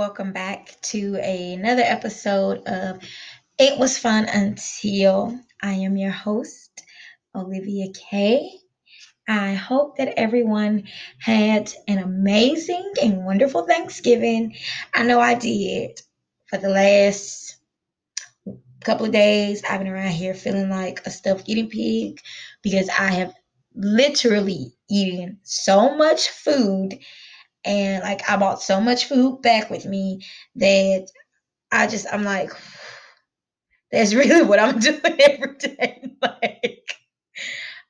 welcome 0.00 0.32
back 0.32 0.74
to 0.80 1.16
another 1.16 1.82
episode 1.82 2.66
of 2.66 3.02
It 3.58 3.78
Was 3.78 3.98
Fun 3.98 4.24
Until. 4.24 5.38
I 5.62 5.72
am 5.74 5.98
your 5.98 6.10
host, 6.10 6.82
Olivia 7.34 7.88
Kay. 7.92 8.48
I 9.28 9.52
hope 9.52 9.98
that 9.98 10.14
everyone 10.16 10.84
had 11.18 11.70
an 11.86 11.98
amazing 11.98 12.92
and 13.02 13.26
wonderful 13.26 13.66
Thanksgiving. 13.66 14.54
I 14.94 15.02
know 15.02 15.20
I 15.20 15.34
did. 15.34 16.00
For 16.46 16.56
the 16.56 16.70
last 16.70 17.56
couple 18.82 19.04
of 19.04 19.12
days, 19.12 19.62
I've 19.68 19.80
been 19.80 19.92
around 19.92 20.12
here 20.12 20.32
feeling 20.32 20.70
like 20.70 21.02
a 21.04 21.10
stuffed 21.10 21.44
guinea 21.44 21.66
pig 21.66 22.22
because 22.62 22.88
I 22.88 23.08
have 23.08 23.34
literally 23.74 24.72
eaten 24.88 25.40
so 25.42 25.94
much 25.94 26.30
food 26.30 26.98
and 27.64 28.02
like 28.02 28.28
I 28.28 28.36
bought 28.36 28.62
so 28.62 28.80
much 28.80 29.06
food 29.06 29.42
back 29.42 29.70
with 29.70 29.84
me 29.84 30.24
that 30.56 31.08
I 31.72 31.86
just 31.86 32.06
I'm 32.12 32.24
like 32.24 32.50
that's 33.92 34.14
really 34.14 34.42
what 34.46 34.60
I'm 34.60 34.78
doing 34.80 35.00
every 35.04 35.56
day. 35.56 36.12
like 36.22 36.84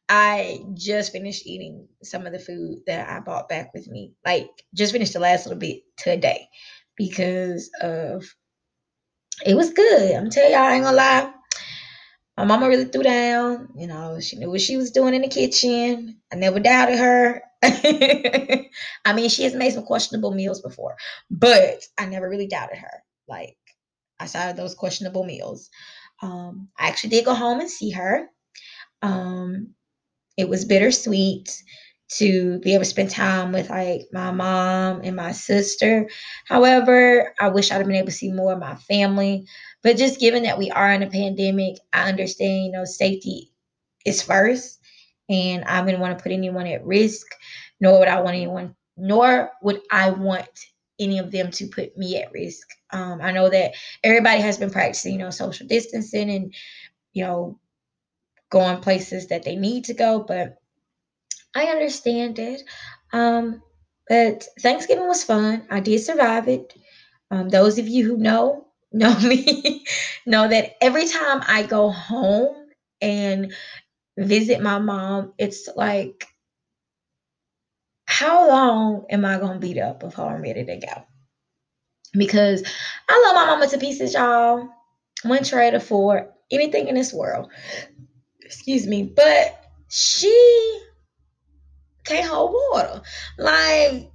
I 0.09 0.60
just 0.74 1.12
finished 1.12 1.46
eating 1.46 1.87
some 2.02 2.27
of 2.27 2.33
the 2.33 2.38
food 2.38 2.80
that 2.87 3.09
I 3.09 3.20
bought 3.20 3.48
back 3.48 3.73
with 3.74 3.87
me. 3.88 4.12
Like 4.24 4.48
just 4.74 4.93
finished 4.93 5.12
the 5.12 5.20
last 5.20 5.46
little 5.46 5.60
bit 5.60 5.82
today 5.96 6.48
because 6.96 7.71
of 7.80 8.24
it 9.46 9.55
was 9.55 9.73
good. 9.73 10.15
I'm 10.15 10.30
telling 10.30 10.52
y'all, 10.52 10.62
I 10.62 10.74
ain't 10.74 10.84
gonna 10.84 10.96
lie. 10.96 11.32
My 12.37 12.45
mama 12.45 12.69
really 12.69 12.87
threw 12.87 13.02
down. 13.02 13.68
You 13.77 13.87
know, 13.87 14.18
she 14.21 14.37
knew 14.37 14.51
what 14.51 14.60
she 14.60 14.77
was 14.77 14.91
doing 14.91 15.15
in 15.15 15.23
the 15.23 15.29
kitchen. 15.29 16.18
I 16.32 16.37
never 16.37 16.60
doubted 16.60 16.99
her. 16.99 17.43
I 17.63 19.13
mean, 19.15 19.29
she 19.29 19.45
has 19.45 19.55
made 19.55 19.73
some 19.74 19.85
questionable 19.85 20.32
meals 20.32 20.63
before, 20.63 20.96
but 21.30 21.85
I 21.99 22.07
never 22.07 22.29
really 22.29 22.46
doubted 22.46 22.79
her. 22.79 23.02
Like, 23.29 23.57
outside 24.18 24.51
of 24.51 24.57
those 24.57 24.74
questionable 24.74 25.24
meals, 25.24 25.68
um, 26.23 26.68
I 26.79 26.88
actually 26.88 27.10
did 27.10 27.24
go 27.24 27.35
home 27.35 27.60
and 27.60 27.71
see 27.71 27.90
her. 27.90 28.29
Um, 29.02 29.74
it 30.37 30.49
was 30.49 30.65
bittersweet 30.65 31.62
to 32.16 32.59
be 32.59 32.75
able 32.75 32.83
to 32.83 32.91
spend 32.91 33.11
time 33.11 33.53
with 33.53 33.71
like 33.71 34.09
my 34.13 34.33
mom 34.33 35.01
and 35.05 35.15
my 35.15 35.33
sister. 35.33 36.09
However, 36.47 37.33
I 37.41 37.49
wish 37.49 37.71
I'd 37.71 37.77
have 37.77 37.87
been 37.87 37.97
able 37.97 38.07
to 38.07 38.13
see 38.13 38.33
more 38.33 38.52
of 38.52 38.59
my 38.59 38.75
family. 38.75 39.47
But 39.83 39.97
just 39.97 40.19
given 40.19 40.43
that 40.43 40.59
we 40.59 40.71
are 40.71 40.93
in 40.93 41.02
a 41.02 41.11
pandemic, 41.11 41.77
I 41.93 42.09
understand, 42.09 42.65
you 42.67 42.73
know, 42.73 42.85
safety 42.85 43.52
is 44.05 44.23
first 44.23 44.80
and 45.29 45.65
I 45.65 45.80
wouldn't 45.83 46.01
want 46.01 46.19
to 46.19 46.23
put 46.23 46.33
anyone 46.33 46.67
at 46.67 46.85
risk, 46.85 47.27
nor 47.80 48.01
would 48.01 48.09
I 48.09 48.21
want 48.21 48.37
anyone, 48.37 48.74
nor 48.97 49.51
would 49.63 49.80
I 49.93 50.11
want 50.11 50.49
any 50.99 51.19
of 51.19 51.30
them 51.30 51.51
to 51.52 51.69
put 51.69 51.97
me 51.97 52.21
at 52.21 52.33
risk. 52.33 52.67
Um, 52.91 53.21
I 53.23 53.30
know 53.30 53.49
that 53.49 53.74
everybody 54.02 54.41
has 54.43 54.59
been 54.59 54.71
practicing, 54.71 55.13
you 55.13 55.19
know, 55.19 55.30
social 55.30 55.67
distancing 55.67 56.29
and, 56.29 56.52
you 57.13 57.24
know, 57.24 57.59
going 58.51 58.80
places 58.80 59.29
that 59.29 59.45
they 59.45 59.55
need 59.55 59.85
to 59.85 59.95
go, 59.95 60.24
but 60.27 60.60
I 61.54 61.66
understand 61.66 62.38
it. 62.38 62.62
Um, 63.12 63.62
but 64.09 64.47
Thanksgiving 64.60 65.06
was 65.06 65.25
fun. 65.25 65.66
I 65.70 65.81
did 65.81 66.00
survive 66.00 66.48
it. 66.48 66.75
Um, 67.31 67.48
those 67.48 67.78
of 67.78 67.88
you 67.88 68.04
who 68.04 68.16
know, 68.16 68.66
know 68.93 69.16
me, 69.20 69.84
know 70.26 70.48
that 70.48 70.72
every 70.81 71.06
time 71.06 71.43
I 71.47 71.62
go 71.62 71.91
home 71.91 72.66
and 73.00 73.54
visit 74.19 74.60
my 74.60 74.78
mom, 74.78 75.32
it's 75.38 75.69
like, 75.76 76.26
how 78.06 78.49
long 78.49 79.06
am 79.09 79.25
I 79.25 79.39
gonna 79.39 79.60
beat 79.60 79.78
up 79.78 80.00
before 80.00 80.27
I'm 80.27 80.43
ready 80.43 80.65
to 80.65 80.77
go? 80.77 81.05
Because 82.12 82.65
I 83.09 83.22
love 83.25 83.34
my 83.37 83.47
mama 83.47 83.69
to 83.69 83.78
pieces, 83.78 84.15
y'all. 84.15 84.69
One 85.22 85.44
trade 85.44 85.81
for 85.81 86.34
anything 86.50 86.89
in 86.89 86.97
this 86.97 87.12
world. 87.12 87.50
Excuse 88.41 88.87
me, 88.87 89.05
but 89.05 89.65
she 89.89 90.83
can't 92.10 92.28
hold 92.28 92.53
water. 92.53 93.03
Like 93.38 94.10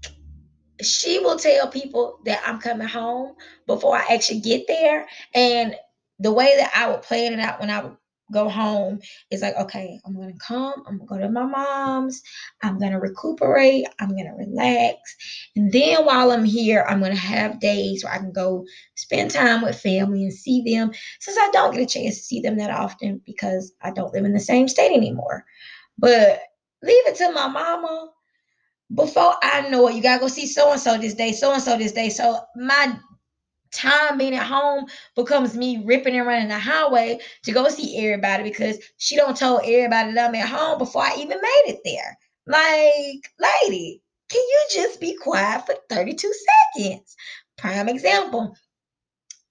she 0.81 1.19
will 1.19 1.38
tell 1.38 1.67
people 1.67 2.19
that 2.25 2.41
I'm 2.45 2.59
coming 2.59 2.88
home 2.88 3.35
before 3.67 3.95
I 3.95 4.13
actually 4.13 4.41
get 4.41 4.67
there. 4.67 5.07
And 5.33 5.75
the 6.19 6.33
way 6.33 6.53
that 6.57 6.72
I 6.75 6.89
would 6.89 7.01
plan 7.01 7.33
it 7.33 7.39
out 7.39 7.59
when 7.59 7.69
I 7.69 7.83
would 7.83 7.97
go 8.33 8.50
home 8.50 9.00
is 9.31 9.41
like, 9.41 9.56
okay, 9.56 10.00
I'm 10.06 10.16
gonna 10.16 10.33
come, 10.39 10.83
I'm 10.88 10.97
gonna 10.97 11.07
go 11.07 11.17
to 11.19 11.29
my 11.29 11.45
mom's, 11.45 12.22
I'm 12.63 12.79
gonna 12.79 13.00
recuperate, 13.00 13.85
I'm 14.00 14.09
gonna 14.09 14.35
relax. 14.35 14.97
And 15.56 15.72
then 15.72 16.06
while 16.06 16.31
I'm 16.31 16.44
here, 16.44 16.85
I'm 16.89 17.00
gonna 17.00 17.16
have 17.16 17.59
days 17.59 18.03
where 18.03 18.13
I 18.13 18.17
can 18.17 18.31
go 18.31 18.66
spend 18.95 19.31
time 19.31 19.62
with 19.62 19.79
family 19.79 20.23
and 20.23 20.33
see 20.33 20.63
them 20.63 20.91
since 21.19 21.38
I 21.38 21.50
don't 21.51 21.73
get 21.73 21.83
a 21.83 21.85
chance 21.85 22.17
to 22.17 22.23
see 22.23 22.41
them 22.41 22.57
that 22.57 22.72
often 22.72 23.22
because 23.25 23.73
I 23.81 23.91
don't 23.91 24.13
live 24.13 24.25
in 24.25 24.33
the 24.33 24.39
same 24.39 24.67
state 24.67 24.94
anymore. 24.94 25.45
But 25.97 26.41
leave 26.85 27.07
it 27.07 27.16
to 27.16 27.31
my 27.31 27.47
mama. 27.47 28.12
Before 28.94 29.34
I 29.41 29.68
know 29.69 29.88
it, 29.88 29.96
you 29.96 30.03
gotta 30.03 30.19
go 30.19 30.28
see 30.28 30.46
so 30.46 30.72
and 30.72 30.79
so 30.79 30.97
this 30.97 31.16
day, 31.16 31.31
so 31.31 31.53
and 31.53 31.62
so 31.62 31.78
this 31.78 31.91
day. 31.91 32.09
So 32.09 32.40
my 32.56 32.97
time 33.72 34.18
being 34.18 34.35
at 34.35 34.46
home 34.46 34.85
becomes 35.16 35.56
me 35.56 35.84
ripping 35.84 36.16
and 36.16 36.28
running 36.28 36.50
the 36.50 36.59
highway 36.59 37.19
to 37.44 37.51
go 37.51 37.68
see 37.68 37.97
everybody 37.97 38.44
because 38.44 38.78
she 38.97 39.16
don't 39.16 39.35
tell 39.35 39.59
everybody 39.59 40.13
that 40.13 40.29
I'm 40.29 40.35
at 40.35 40.47
home 40.47 40.78
before 40.78 41.01
I 41.01 41.16
even 41.18 41.41
made 41.41 41.63
it 41.66 41.79
there. 41.84 42.18
Like, 42.47 43.31
lady, 43.40 44.01
can 44.29 44.41
you 44.41 44.68
just 44.74 45.00
be 45.01 45.16
quiet 45.16 45.66
for 45.66 45.75
32 45.90 46.34
seconds? 46.78 47.16
Prime 47.57 47.90
example. 47.90 48.56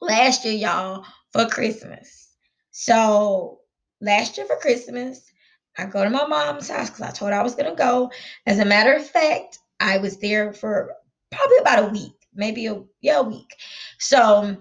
Last 0.00 0.44
year, 0.44 0.54
y'all, 0.54 1.04
for 1.32 1.46
Christmas. 1.46 2.30
So 2.70 3.60
last 4.00 4.36
year 4.36 4.46
for 4.46 4.56
Christmas, 4.56 5.22
I 5.76 5.86
go 5.86 6.04
to 6.04 6.10
my 6.10 6.26
mom's 6.26 6.68
house 6.68 6.90
because 6.90 7.02
I 7.02 7.10
told 7.10 7.32
her 7.32 7.38
I 7.38 7.42
was 7.42 7.54
gonna 7.54 7.74
go. 7.74 8.10
As 8.46 8.58
a 8.58 8.64
matter 8.64 8.92
of 8.94 9.06
fact, 9.08 9.58
I 9.80 9.98
was 9.98 10.18
there 10.18 10.52
for 10.52 10.94
probably 11.30 11.58
about 11.58 11.84
a 11.84 11.88
week 11.88 12.12
maybe 12.34 12.66
a 12.66 12.82
yeah 13.00 13.20
a 13.20 13.22
week. 13.22 13.56
So 13.98 14.56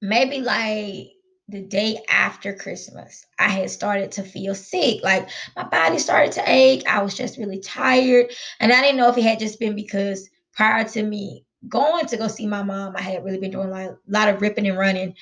maybe 0.00 0.40
like 0.40 1.12
the 1.48 1.62
day 1.62 1.98
after 2.08 2.54
Christmas, 2.54 3.24
I 3.38 3.48
had 3.48 3.70
started 3.70 4.12
to 4.12 4.22
feel 4.22 4.54
sick. 4.54 5.02
Like 5.02 5.28
my 5.54 5.64
body 5.64 5.98
started 5.98 6.32
to 6.32 6.42
ache. 6.46 6.86
I 6.88 7.02
was 7.02 7.14
just 7.14 7.38
really 7.38 7.60
tired. 7.60 8.32
And 8.58 8.72
I 8.72 8.80
didn't 8.80 8.96
know 8.96 9.08
if 9.08 9.18
it 9.18 9.22
had 9.22 9.38
just 9.38 9.60
been 9.60 9.76
because 9.76 10.28
prior 10.54 10.84
to 10.84 11.02
me 11.02 11.44
going 11.68 12.06
to 12.06 12.16
go 12.16 12.28
see 12.28 12.46
my 12.46 12.62
mom, 12.62 12.96
I 12.96 13.02
had 13.02 13.24
really 13.24 13.38
been 13.38 13.52
doing 13.52 13.70
like 13.70 13.90
a 13.90 13.98
lot 14.08 14.28
of 14.28 14.40
ripping 14.40 14.66
and 14.66 14.78
running 14.78 15.14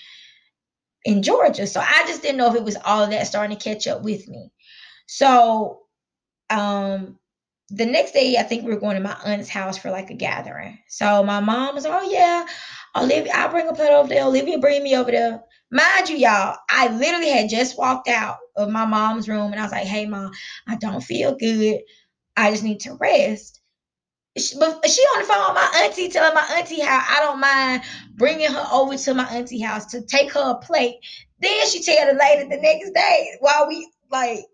in 1.05 1.23
Georgia. 1.23 1.67
So 1.67 1.81
I 1.81 2.05
just 2.06 2.23
didn't 2.23 2.39
know 2.39 2.49
if 2.49 2.56
it 2.56 2.65
was 2.65 2.77
all 2.85 3.06
that 3.06 3.27
starting 3.27 3.56
to 3.56 3.62
catch 3.62 3.87
up 3.87 4.03
with 4.03 4.27
me. 4.27 4.51
So 5.07 5.81
um 6.51 7.19
the 7.71 7.87
next 7.87 8.13
day, 8.13 8.37
I 8.37 8.43
think 8.43 8.65
we 8.65 8.73
were 8.73 8.81
going 8.81 8.97
to 8.97 9.03
my 9.03 9.17
aunt's 9.25 9.49
house 9.49 9.79
for 9.79 9.91
like 9.91 10.11
a 10.11 10.15
gathering. 10.15 10.79
So 10.89 11.23
my 11.25 11.41
mom 11.41 11.75
was, 11.75 11.87
oh 11.87 12.03
yeah, 12.11 12.47
Olivia, 12.95 13.33
I'll 13.35 13.49
bring 13.51 13.69
a 13.69 13.75
plate 13.75 13.91
over 13.91 14.09
there. 14.09 14.25
Olivia, 14.25 14.59
bring 14.59 14.83
me 14.83 14.97
over 14.97 15.11
there. 15.11 15.43
Mind 15.73 16.09
you, 16.09 16.17
y'all, 16.17 16.57
I 16.69 16.89
literally 16.89 17.31
had 17.31 17.49
just 17.49 17.79
walked 17.79 18.09
out 18.09 18.37
of 18.57 18.69
my 18.71 18.85
mom's 18.85 19.29
room 19.29 19.51
and 19.51 19.61
I 19.61 19.65
was 19.65 19.73
like, 19.73 19.87
hey, 19.87 20.07
mom, 20.07 20.31
I 20.69 20.77
don't 20.77 21.03
feel 21.03 21.37
good. 21.37 21.81
I 22.37 22.51
just 22.51 22.63
need 22.63 22.81
to 22.81 22.95
rest. 23.01 23.61
She, 24.37 24.57
but 24.59 24.89
she 24.89 25.01
on 25.01 25.23
the 25.23 25.29
phone 25.29 25.55
with 25.55 25.63
my 25.63 25.83
auntie 25.85 26.09
telling 26.09 26.35
my 26.35 26.47
auntie 26.57 26.81
how 26.81 27.05
I 27.09 27.21
don't 27.21 27.41
mind 27.41 27.83
bringing 28.15 28.51
her 28.51 28.67
over 28.73 28.97
to 28.97 29.15
my 29.15 29.25
auntie 29.27 29.61
house 29.61 29.87
to 29.87 30.03
take 30.03 30.33
her 30.33 30.53
a 30.53 30.59
plate. 30.59 30.97
Then 31.41 31.69
she 31.69 31.83
tell 31.83 32.12
the 32.12 32.19
lady 32.19 32.49
the 32.49 32.61
next 32.61 32.91
day 32.91 33.31
while 33.41 33.67
we 33.69 33.91
like 34.11 34.45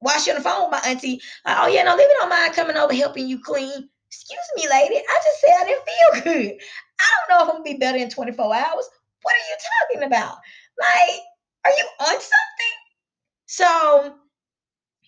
while 0.00 0.18
she 0.18 0.30
on 0.30 0.36
the 0.36 0.42
phone 0.42 0.62
with 0.62 0.82
my 0.82 0.88
auntie, 0.88 1.20
like, 1.44 1.56
oh 1.58 1.66
yeah, 1.68 1.82
no, 1.82 1.96
Libby 1.96 2.12
don't 2.20 2.30
mind 2.30 2.54
coming 2.54 2.76
over 2.76 2.94
helping 2.94 3.28
you 3.28 3.40
clean. 3.40 3.88
Excuse 4.10 4.38
me, 4.56 4.68
lady. 4.68 4.96
I 4.96 5.20
just 5.24 5.40
said 5.40 5.54
I 5.58 5.64
didn't 5.64 5.84
feel 5.84 6.22
good. 6.22 6.60
I 7.00 7.06
don't 7.28 7.38
know 7.38 7.44
if 7.44 7.50
I'm 7.50 7.62
gonna 7.62 7.64
be 7.64 7.78
better 7.78 7.98
in 7.98 8.10
24 8.10 8.54
hours. 8.54 8.88
What 9.22 9.34
are 9.34 9.48
you 9.50 9.56
talking 9.98 10.06
about? 10.06 10.36
Like, 10.78 11.20
are 11.64 11.72
you 11.76 11.84
on 12.00 12.20
something? 12.20 12.76
So 13.46 14.14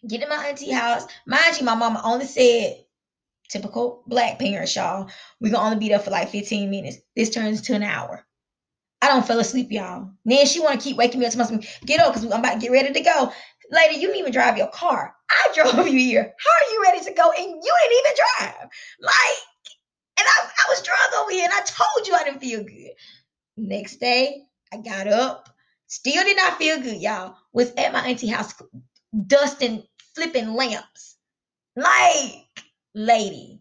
get 0.07 0.23
in 0.23 0.29
my 0.29 0.49
auntie 0.49 0.71
house. 0.71 1.07
Mind 1.27 1.59
you, 1.59 1.65
my 1.65 1.75
mama 1.75 2.01
only 2.05 2.27
said 2.27 2.85
typical 3.49 4.03
black 4.07 4.39
parents, 4.39 4.75
y'all. 4.75 5.11
We 5.41 5.51
can 5.51 5.59
only 5.59 5.79
be 5.79 5.89
there 5.89 5.99
for 5.99 6.11
like 6.11 6.31
15 6.31 6.71
minutes. 6.71 6.99
This 7.17 7.31
turns 7.31 7.63
to 7.63 7.75
an 7.75 7.83
hour. 7.83 8.25
I 9.03 9.09
don't 9.09 9.27
fell 9.27 9.39
asleep, 9.41 9.69
y'all. 9.71 10.11
Then 10.25 10.47
she 10.47 10.61
want 10.61 10.79
to 10.79 10.85
keep 10.85 10.97
waking 10.97 11.21
me 11.21 11.27
up 11.27 11.33
to 11.33 11.39
my 11.39 11.67
get 11.87 12.01
up 12.01 12.13
because 12.13 12.25
I'm 12.25 12.41
about 12.41 12.55
to 12.55 12.61
get 12.61 12.71
ready 12.71 12.93
to 12.93 13.01
go. 13.01 13.33
Lady, 13.71 13.97
you 13.97 14.09
didn't 14.09 14.19
even 14.19 14.33
drive 14.33 14.57
your 14.57 14.69
car. 14.69 15.15
I 15.31 15.53
drove 15.55 15.87
you 15.87 15.99
here. 15.99 16.23
How 16.23 16.51
are 16.51 16.73
you 16.73 16.83
ready 16.83 17.05
to 17.05 17.13
go? 17.13 17.31
And 17.31 17.47
you 17.49 17.75
didn't 17.83 17.99
even 17.99 18.13
drive. 18.17 18.69
Like, 19.01 19.39
and 20.19 20.27
I, 20.27 20.45
I 20.45 20.69
was 20.69 20.83
drunk 20.83 21.23
over 21.23 21.31
here 21.31 21.45
and 21.45 21.53
I 21.53 21.61
told 21.61 22.07
you 22.07 22.15
I 22.15 22.25
didn't 22.25 22.41
feel 22.41 22.65
good. 22.65 22.93
Next 23.57 23.97
day, 23.97 24.43
I 24.73 24.79
got 24.79 25.07
up. 25.07 25.49
Still 25.87 26.23
did 26.25 26.37
not 26.37 26.59
feel 26.59 26.81
good, 26.81 27.01
y'all. 27.01 27.37
Was 27.53 27.73
at 27.77 27.93
my 27.93 28.01
auntie 28.01 28.29
house 28.29 28.55
dusting, 29.27 29.85
flipping 30.15 30.55
lamps. 30.55 31.17
Like, 31.77 32.65
lady, 32.95 33.61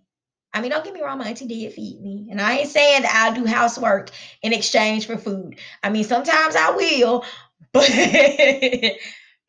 I 0.53 0.61
mean, 0.61 0.71
don't 0.71 0.83
get 0.83 0.93
me 0.93 1.01
wrong, 1.01 1.19
my 1.19 1.27
auntie 1.27 1.47
did 1.47 1.73
feed 1.73 2.01
me. 2.01 2.27
And 2.31 2.41
I 2.41 2.59
ain't 2.59 2.69
saying 2.69 3.03
that 3.03 3.13
I'll 3.15 3.35
do 3.35 3.45
housework 3.45 4.09
in 4.41 4.53
exchange 4.53 5.05
for 5.05 5.17
food. 5.17 5.57
I 5.83 5.89
mean, 5.89 6.03
sometimes 6.03 6.55
I 6.55 6.71
will, 6.71 7.23
but 7.71 7.89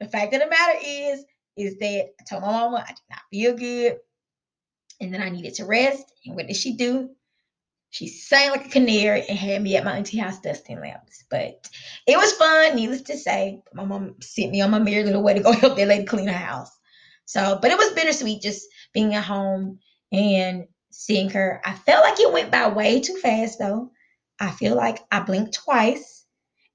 the 0.00 0.08
fact 0.08 0.34
of 0.34 0.40
the 0.40 0.48
matter 0.48 0.78
is, 0.82 1.24
is 1.56 1.78
that 1.78 2.08
I 2.20 2.24
told 2.28 2.42
my 2.42 2.50
mama 2.50 2.84
I 2.86 2.88
did 2.88 3.00
not 3.10 3.20
feel 3.30 3.54
good. 3.54 3.98
And 5.00 5.12
then 5.14 5.22
I 5.22 5.30
needed 5.30 5.54
to 5.54 5.64
rest. 5.64 6.04
And 6.26 6.36
what 6.36 6.46
did 6.46 6.56
she 6.56 6.76
do? 6.76 7.10
She 7.90 8.06
sang 8.06 8.50
like 8.50 8.66
a 8.66 8.70
canary 8.70 9.24
and 9.28 9.38
had 9.38 9.62
me 9.62 9.76
at 9.76 9.84
my 9.84 9.96
auntie 9.96 10.18
house 10.18 10.40
dusting 10.40 10.80
lamps. 10.80 11.24
But 11.28 11.68
it 12.06 12.16
was 12.16 12.32
fun, 12.32 12.76
needless 12.76 13.02
to 13.02 13.16
say. 13.16 13.62
My 13.74 13.84
mom 13.84 14.16
sent 14.20 14.52
me 14.52 14.60
on 14.60 14.70
my 14.70 14.78
merry 14.78 15.04
little 15.04 15.22
way 15.22 15.34
to 15.34 15.40
go 15.40 15.52
help 15.52 15.76
that 15.76 15.88
lady 15.88 16.04
clean 16.04 16.28
her 16.28 16.34
house. 16.34 16.70
So, 17.24 17.58
but 17.60 17.70
it 17.70 17.78
was 17.78 17.92
bittersweet 17.92 18.42
just 18.42 18.66
being 18.92 19.14
at 19.14 19.24
home 19.24 19.80
and 20.12 20.66
seeing 20.90 21.30
her. 21.30 21.60
I 21.64 21.74
felt 21.74 22.04
like 22.04 22.18
it 22.20 22.32
went 22.32 22.50
by 22.50 22.68
way 22.68 23.00
too 23.00 23.16
fast 23.16 23.58
though. 23.58 23.90
I 24.38 24.50
feel 24.50 24.74
like 24.74 25.00
I 25.10 25.20
blinked 25.20 25.54
twice 25.54 26.24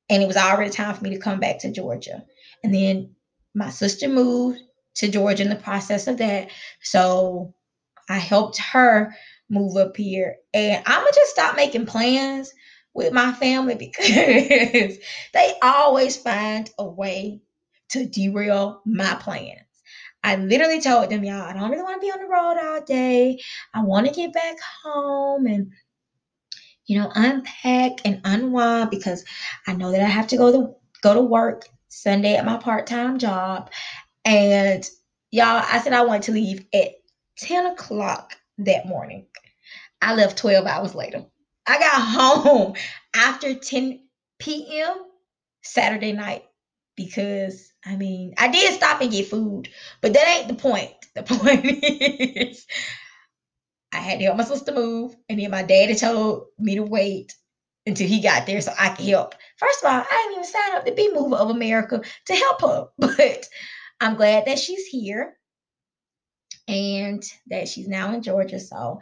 and 0.09 0.21
it 0.21 0.27
was 0.27 0.37
already 0.37 0.71
time 0.71 0.95
for 0.95 1.03
me 1.03 1.11
to 1.11 1.19
come 1.19 1.39
back 1.39 1.59
to 1.59 1.71
Georgia. 1.71 2.23
And 2.65 2.73
then 2.73 3.15
my 3.53 3.69
sister 3.69 4.07
moved 4.07 4.59
to 4.95 5.07
Georgia 5.07 5.43
in 5.43 5.49
the 5.49 5.55
process 5.55 6.07
of 6.07 6.17
that. 6.17 6.49
So 6.81 7.53
I 8.09 8.17
helped 8.17 8.57
her 8.57 9.15
move 9.51 9.77
up 9.77 9.95
here. 9.95 10.37
And 10.51 10.81
I'm 10.87 11.01
going 11.01 11.13
to 11.13 11.19
just 11.19 11.31
stop 11.31 11.55
making 11.55 11.85
plans 11.85 12.51
with 12.95 13.13
my 13.13 13.33
family 13.33 13.75
because 13.99 14.97
they 15.31 15.53
always 15.61 16.17
find 16.17 16.67
a 16.79 16.85
way 16.87 17.41
to 17.89 18.07
derail 18.07 18.81
my 18.83 19.13
plans. 19.13 19.59
I 20.23 20.37
literally 20.37 20.81
told 20.81 21.11
them, 21.11 21.23
y'all, 21.23 21.43
I 21.43 21.53
don't 21.53 21.69
really 21.69 21.83
want 21.83 22.01
to 22.01 22.07
be 22.07 22.11
on 22.11 22.17
the 22.19 22.25
road 22.25 22.57
all 22.57 22.81
day. 22.81 23.39
I 23.75 23.83
want 23.83 24.07
to 24.07 24.11
get 24.11 24.33
back 24.33 24.55
home 24.83 25.45
and, 25.45 25.71
you 26.87 26.97
know, 26.97 27.11
unpack 27.13 27.91
and 28.05 28.21
unwind 28.23 28.89
because 28.89 29.23
I 29.67 29.73
know 29.73 29.91
that 29.91 30.01
I 30.01 30.07
have 30.07 30.25
to 30.29 30.37
go 30.37 30.51
to 30.51 30.75
go 31.03 31.13
to 31.13 31.21
work 31.21 31.67
Sunday 31.95 32.35
at 32.35 32.45
my 32.45 32.57
part-time 32.57 33.17
job. 33.17 33.71
And 34.25 34.87
y'all, 35.31 35.63
I 35.65 35.79
said 35.79 35.93
I 35.93 36.03
wanted 36.03 36.23
to 36.23 36.31
leave 36.33 36.65
at 36.73 36.89
10 37.39 37.67
o'clock 37.67 38.35
that 38.59 38.85
morning. 38.85 39.27
I 40.01 40.13
left 40.13 40.37
12 40.37 40.65
hours 40.65 40.93
later. 40.93 41.25
I 41.65 41.79
got 41.79 42.01
home 42.43 42.75
after 43.15 43.55
10 43.55 44.01
p.m. 44.39 44.95
Saturday 45.61 46.11
night 46.11 46.43
because 46.95 47.71
I 47.85 47.95
mean, 47.95 48.33
I 48.37 48.49
did 48.49 48.73
stop 48.73 49.01
and 49.01 49.11
get 49.11 49.27
food, 49.27 49.69
but 50.01 50.13
that 50.13 50.27
ain't 50.27 50.47
the 50.47 50.55
point. 50.55 50.91
The 51.15 51.23
point 51.23 51.63
is, 51.63 52.67
I 53.93 53.99
had 53.99 54.19
to 54.19 54.25
help 54.25 54.35
my 54.35 54.43
sister 54.43 54.73
move, 54.73 55.15
and 55.29 55.39
then 55.39 55.49
my 55.49 55.63
daddy 55.63 55.95
told 55.95 56.47
me 56.59 56.75
to 56.75 56.83
wait 56.83 57.33
until 57.85 58.07
he 58.07 58.21
got 58.21 58.45
there 58.45 58.61
so 58.61 58.71
I 58.79 58.89
could 58.89 59.05
help. 59.05 59.35
First 59.57 59.83
of 59.83 59.91
all, 59.91 59.99
I 59.99 60.03
didn't 60.03 60.31
even 60.33 60.43
sign 60.45 60.75
up 60.75 60.85
to 60.85 60.93
be 60.93 61.13
Mover 61.13 61.35
of 61.35 61.49
America 61.49 62.01
to 62.25 62.35
help 62.35 62.61
her, 62.61 62.87
but 62.97 63.47
I'm 64.01 64.15
glad 64.15 64.45
that 64.45 64.59
she's 64.59 64.85
here 64.85 65.37
and 66.67 67.23
that 67.47 67.67
she's 67.67 67.87
now 67.87 68.13
in 68.13 68.23
Georgia. 68.23 68.59
So 68.59 68.99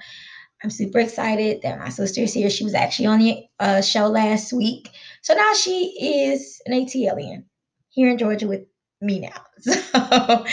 I'm 0.63 0.69
super 0.69 0.99
excited 0.99 1.61
that 1.61 1.79
my 1.79 1.89
sister 1.89 2.21
is 2.21 2.33
here. 2.33 2.49
She 2.49 2.63
was 2.63 2.73
actually 2.73 3.07
on 3.07 3.19
the 3.19 3.43
uh, 3.59 3.81
show 3.81 4.07
last 4.07 4.53
week. 4.53 4.89
So 5.21 5.33
now 5.33 5.53
she 5.53 5.95
is 5.99 6.61
an 6.65 6.73
ATLian 6.73 7.45
here 7.89 8.09
in 8.09 8.17
Georgia 8.17 8.47
with 8.47 8.65
me 9.01 9.19
now. 9.19 9.41
So 9.93 10.45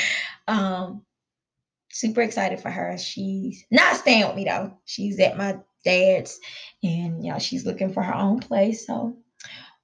um 0.49 1.03
super 1.93 2.23
excited 2.23 2.61
for 2.61 2.71
her. 2.71 2.99
She's 2.99 3.65
not 3.71 3.97
staying 3.97 4.27
with 4.27 4.37
me 4.37 4.45
though. 4.45 4.77
She's 4.85 5.21
at 5.21 5.37
my 5.37 5.59
dad's 5.85 6.39
and 6.83 7.25
you 7.25 7.33
know 7.33 7.39
she's 7.39 7.67
looking 7.67 7.93
for 7.93 8.03
her 8.03 8.15
own 8.15 8.41
place. 8.41 8.87
So 8.87 9.17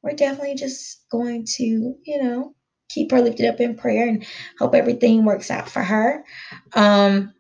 we're 0.02 0.12
definitely 0.12 0.54
just 0.54 1.04
going 1.10 1.46
to, 1.56 1.64
you 1.64 2.22
know, 2.22 2.54
keep 2.88 3.10
her 3.10 3.20
lifted 3.20 3.46
up 3.46 3.60
in 3.60 3.76
prayer 3.76 4.08
and 4.08 4.24
hope 4.58 4.74
everything 4.74 5.24
works 5.24 5.50
out 5.50 5.68
for 5.68 5.82
her. 5.82 6.24
Um 6.74 7.32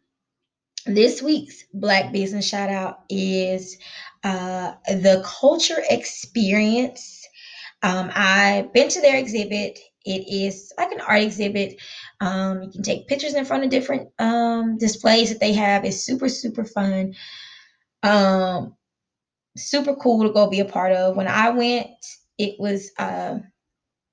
this 0.86 1.20
week's 1.20 1.64
Black 1.74 2.12
Business 2.12 2.48
Shout 2.48 2.70
Out 2.70 3.00
is 3.10 3.76
uh, 4.22 4.74
the 4.86 5.20
Culture 5.24 5.82
Experience. 5.90 7.26
Um, 7.82 8.08
I've 8.14 8.72
been 8.72 8.88
to 8.90 9.00
their 9.00 9.16
exhibit 9.16 9.80
it 10.06 10.28
is 10.28 10.72
like 10.78 10.92
an 10.92 11.00
art 11.00 11.22
exhibit. 11.22 11.80
Um, 12.20 12.62
you 12.62 12.70
can 12.70 12.82
take 12.82 13.08
pictures 13.08 13.34
in 13.34 13.44
front 13.44 13.64
of 13.64 13.70
different 13.70 14.08
um, 14.20 14.78
displays 14.78 15.30
that 15.30 15.40
they 15.40 15.52
have. 15.52 15.84
It's 15.84 16.00
super, 16.00 16.28
super 16.28 16.64
fun. 16.64 17.14
Um, 18.06 18.76
super 19.56 19.94
cool 19.96 20.22
to 20.22 20.32
go 20.32 20.48
be 20.48 20.60
a 20.60 20.64
part 20.64 20.92
of. 20.92 21.16
When 21.16 21.28
I 21.28 21.50
went, 21.50 21.88
it 22.38 22.58
was 22.58 22.90
uh, 22.98 23.38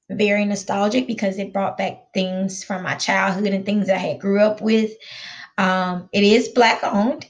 very 0.09 0.45
nostalgic 0.45 1.07
because 1.07 1.37
it 1.37 1.53
brought 1.53 1.77
back 1.77 2.13
things 2.13 2.63
from 2.63 2.83
my 2.83 2.95
childhood 2.95 3.53
and 3.53 3.65
things 3.65 3.87
that 3.87 3.97
I 3.97 3.99
had 3.99 4.19
grew 4.19 4.39
up 4.39 4.61
with. 4.61 4.91
Um, 5.57 6.09
it 6.11 6.23
is 6.23 6.49
black 6.49 6.83
owned 6.83 7.25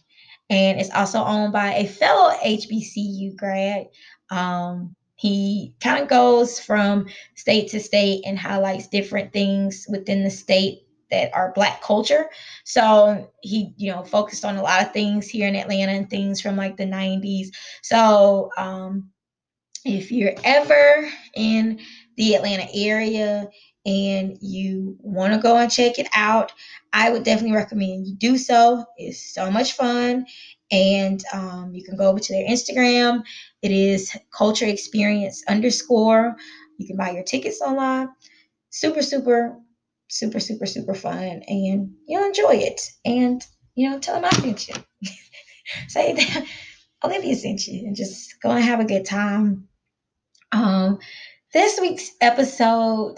and 0.49 0.79
it's 0.79 0.91
also 0.91 1.23
owned 1.23 1.51
by 1.51 1.73
a 1.73 1.87
fellow 1.87 2.33
HBCU 2.45 3.35
grad. 3.35 3.87
Um, 4.29 4.95
he 5.15 5.75
kind 5.81 6.01
of 6.01 6.09
goes 6.09 6.59
from 6.59 7.07
state 7.35 7.69
to 7.71 7.79
state 7.79 8.23
and 8.25 8.37
highlights 8.37 8.87
different 8.87 9.31
things 9.33 9.85
within 9.89 10.23
the 10.23 10.29
state 10.29 10.82
that 11.13 11.33
are 11.33 11.53
black 11.53 11.81
culture. 11.81 12.29
So 12.65 13.31
he, 13.41 13.73
you 13.77 13.91
know, 13.91 14.03
focused 14.03 14.43
on 14.43 14.57
a 14.57 14.63
lot 14.63 14.81
of 14.81 14.93
things 14.93 15.29
here 15.29 15.47
in 15.47 15.55
Atlanta 15.55 15.93
and 15.93 16.09
things 16.09 16.41
from 16.41 16.57
like 16.57 16.77
the 16.77 16.85
90s. 16.85 17.49
So 17.83 18.49
um 18.57 19.09
if 19.85 20.11
you're 20.11 20.35
ever 20.43 21.09
in 21.35 21.79
the 22.17 22.35
Atlanta 22.35 22.67
area 22.73 23.49
and 23.85 24.37
you 24.41 24.95
want 25.01 25.33
to 25.33 25.39
go 25.39 25.57
and 25.57 25.71
check 25.71 25.99
it 25.99 26.07
out, 26.13 26.53
I 26.93 27.09
would 27.09 27.23
definitely 27.23 27.55
recommend 27.55 28.07
you 28.07 28.15
do 28.15 28.37
so. 28.37 28.85
It's 28.97 29.33
so 29.33 29.51
much 29.51 29.73
fun. 29.73 30.25
And 30.71 31.23
um, 31.33 31.71
you 31.73 31.83
can 31.83 31.97
go 31.97 32.09
over 32.09 32.19
to 32.19 32.33
their 32.33 32.47
Instagram. 32.47 33.23
It 33.61 33.71
is 33.71 34.15
culture 34.35 34.65
experience 34.65 35.43
underscore. 35.47 36.35
You 36.77 36.87
can 36.87 36.97
buy 36.97 37.11
your 37.11 37.23
tickets 37.23 37.61
online. 37.61 38.09
Super, 38.69 39.01
super, 39.01 39.57
super, 40.13 40.39
super, 40.39 40.65
super 40.65 40.93
fun. 40.93 41.43
And 41.47 41.95
you'll 42.07 42.25
enjoy 42.25 42.55
it. 42.55 42.81
And, 43.03 43.45
you 43.75 43.89
know, 43.89 43.99
tell 43.99 44.15
them 44.15 44.25
I 44.25 44.29
sent 44.29 44.67
you. 44.67 44.75
Say 45.87 46.13
that 46.13 46.45
Olivia 47.03 47.35
sent 47.35 47.67
you 47.67 47.87
and 47.87 47.95
just 47.95 48.41
go 48.41 48.51
and 48.51 48.63
have 48.63 48.79
a 48.79 48.85
good 48.85 49.05
time. 49.05 49.67
Um, 50.51 50.99
this 51.51 51.79
week's 51.81 52.11
episode 52.21 53.17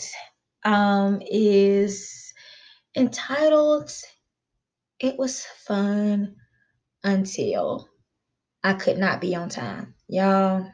um, 0.64 1.22
is 1.30 2.34
entitled 2.96 3.92
It 5.00 5.18
Was 5.18 5.46
Fun 5.68 6.36
Until 7.04 7.90
I 8.64 8.74
Could 8.74 8.98
Not 8.98 9.20
Be 9.20 9.36
on 9.36 9.50
Time. 9.50 9.96
Y'all, 10.08 10.72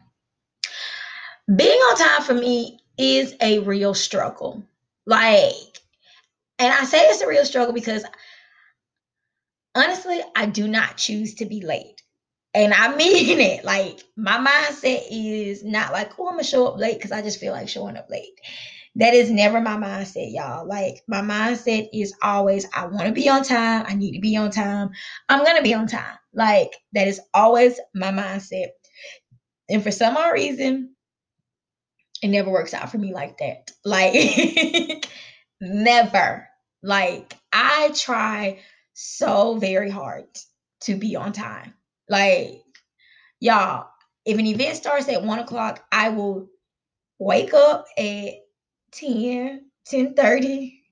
being 1.54 1.80
on 1.80 1.98
time 1.98 2.22
for 2.22 2.36
me 2.36 2.80
is 2.98 3.34
a 3.42 3.60
real 3.60 3.96
struggle. 3.96 4.64
Like, 5.08 5.81
and 6.62 6.74
I 6.74 6.84
say 6.84 7.00
it's 7.00 7.22
a 7.22 7.28
real 7.28 7.44
struggle 7.44 7.74
because 7.74 8.06
honestly, 9.74 10.22
I 10.36 10.46
do 10.46 10.68
not 10.68 10.98
choose 10.98 11.36
to 11.36 11.46
be 11.46 11.62
late. 11.62 12.04
And 12.54 12.74
I 12.74 12.96
mean 12.96 13.40
it. 13.40 13.66
Like, 13.66 14.04
my 14.16 14.38
mindset 14.38 15.04
is 15.10 15.64
not 15.64 15.92
like, 15.92 16.20
oh, 16.20 16.28
I'm 16.28 16.34
going 16.34 16.44
to 16.44 16.50
show 16.50 16.68
up 16.68 16.78
late 16.78 16.98
because 16.98 17.12
I 17.12 17.24
just 17.24 17.40
feel 17.40 17.52
like 17.52 17.68
showing 17.68 17.98
up 17.98 18.10
late. 18.12 18.40
That 18.96 19.16
is 19.16 19.32
never 19.32 19.60
my 19.60 19.76
mindset, 19.78 20.34
y'all. 20.34 20.68
Like 20.68 21.02
my 21.08 21.22
mindset 21.22 21.88
is 21.94 22.14
always 22.22 22.68
I 22.76 22.86
want 22.86 23.08
to 23.08 23.14
be 23.14 23.30
on 23.30 23.42
time. 23.44 23.86
I 23.88 23.96
need 23.96 24.12
to 24.14 24.20
be 24.20 24.36
on 24.36 24.52
time. 24.52 24.90
I'm 25.30 25.46
going 25.46 25.56
to 25.56 25.64
be 25.64 25.74
on 25.74 25.88
time. 25.88 26.18
Like 26.34 26.76
that 26.92 27.08
is 27.08 27.22
always 27.34 27.80
my 27.96 28.12
mindset. 28.12 28.68
And 29.70 29.82
for 29.82 29.92
some 29.92 30.18
odd 30.18 30.34
reason, 30.34 30.94
it 32.22 32.28
never 32.28 32.52
works 32.52 32.74
out 32.74 32.92
for 32.92 32.98
me 32.98 33.14
like 33.14 33.38
that. 33.38 33.72
Like 33.86 35.08
never. 35.62 36.51
Like 36.84 37.36
I 37.52 37.92
try 37.96 38.60
so 38.94 39.58
very 39.58 39.90
hard 39.90 40.26
to 40.82 40.96
be 40.96 41.16
on 41.16 41.34
time. 41.34 41.74
Like 42.10 42.64
y'all, 43.40 43.88
if 44.26 44.38
an 44.38 44.46
event 44.46 44.76
starts 44.76 45.10
at 45.10 45.24
one 45.24 45.40
o'clock, 45.40 45.84
I 45.92 46.10
will 46.10 46.50
wake 47.20 47.54
up 47.54 47.86
at 47.98 48.34
10, 48.94 49.66
10 49.86 50.14
30, 50.14 50.84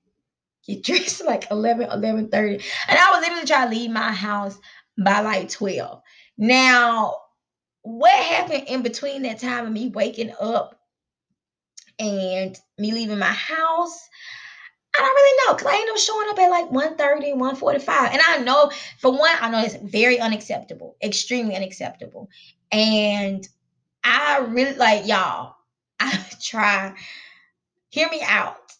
get 0.66 0.82
dressed 0.84 1.24
like 1.24 1.50
11, 1.50 1.90
11 1.90 2.28
30. 2.28 2.54
And 2.54 2.98
I 2.98 3.10
was 3.12 3.20
literally 3.20 3.46
trying 3.46 3.70
to 3.70 3.76
leave 3.76 3.90
my 3.90 4.12
house 4.12 4.58
by 5.02 5.20
like 5.20 5.48
12. 5.48 6.00
Now, 6.38 7.16
what 7.82 8.14
happened 8.14 8.64
in 8.68 8.82
between 8.82 9.22
that 9.22 9.40
time 9.40 9.66
of 9.66 9.72
me 9.72 9.88
waking 9.88 10.32
up 10.40 10.78
and 11.98 12.58
me 12.78 12.92
leaving 12.92 13.18
my 13.18 13.26
house? 13.26 14.08
I 15.00 15.02
don't 15.02 15.14
really 15.14 15.46
know 15.46 15.54
because 15.54 15.66
I 15.66 15.80
end 15.80 15.90
up 15.90 15.96
showing 15.96 16.28
up 16.28 16.38
at 16.38 16.50
like 16.50 16.98
1.30, 16.98 17.58
1.45. 17.58 18.10
And 18.12 18.20
I 18.26 18.38
know, 18.38 18.70
for 18.98 19.10
one, 19.10 19.34
I 19.40 19.48
know 19.48 19.62
it's 19.62 19.76
very 19.76 20.20
unacceptable, 20.20 20.96
extremely 21.02 21.56
unacceptable. 21.56 22.28
And 22.70 23.48
I 24.04 24.40
really 24.40 24.74
like 24.76 25.06
y'all. 25.06 25.54
I 26.00 26.22
try, 26.42 26.94
hear 27.88 28.10
me 28.10 28.20
out. 28.22 28.72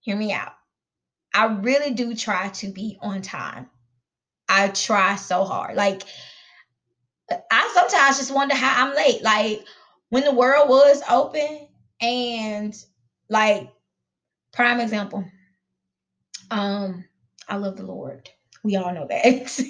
Hear 0.00 0.16
me 0.16 0.32
out. 0.32 0.52
I 1.34 1.44
really 1.46 1.92
do 1.92 2.14
try 2.14 2.48
to 2.48 2.68
be 2.68 2.98
on 3.02 3.20
time. 3.20 3.68
I 4.48 4.68
try 4.68 5.16
so 5.16 5.44
hard. 5.44 5.76
Like, 5.76 6.04
I 7.30 7.70
sometimes 7.74 8.16
just 8.16 8.34
wonder 8.34 8.54
how 8.54 8.86
I'm 8.86 8.94
late. 8.96 9.22
Like, 9.22 9.62
when 10.08 10.24
the 10.24 10.32
world 10.32 10.70
was 10.70 11.02
open 11.10 11.68
and 12.00 12.74
like 13.28 13.68
prime 14.52 14.80
example 14.80 15.24
um 16.50 17.04
i 17.48 17.56
love 17.56 17.76
the 17.76 17.84
lord 17.84 18.28
we 18.62 18.76
all 18.76 18.92
know 18.92 19.06
that 19.08 19.60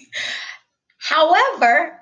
however 0.98 1.98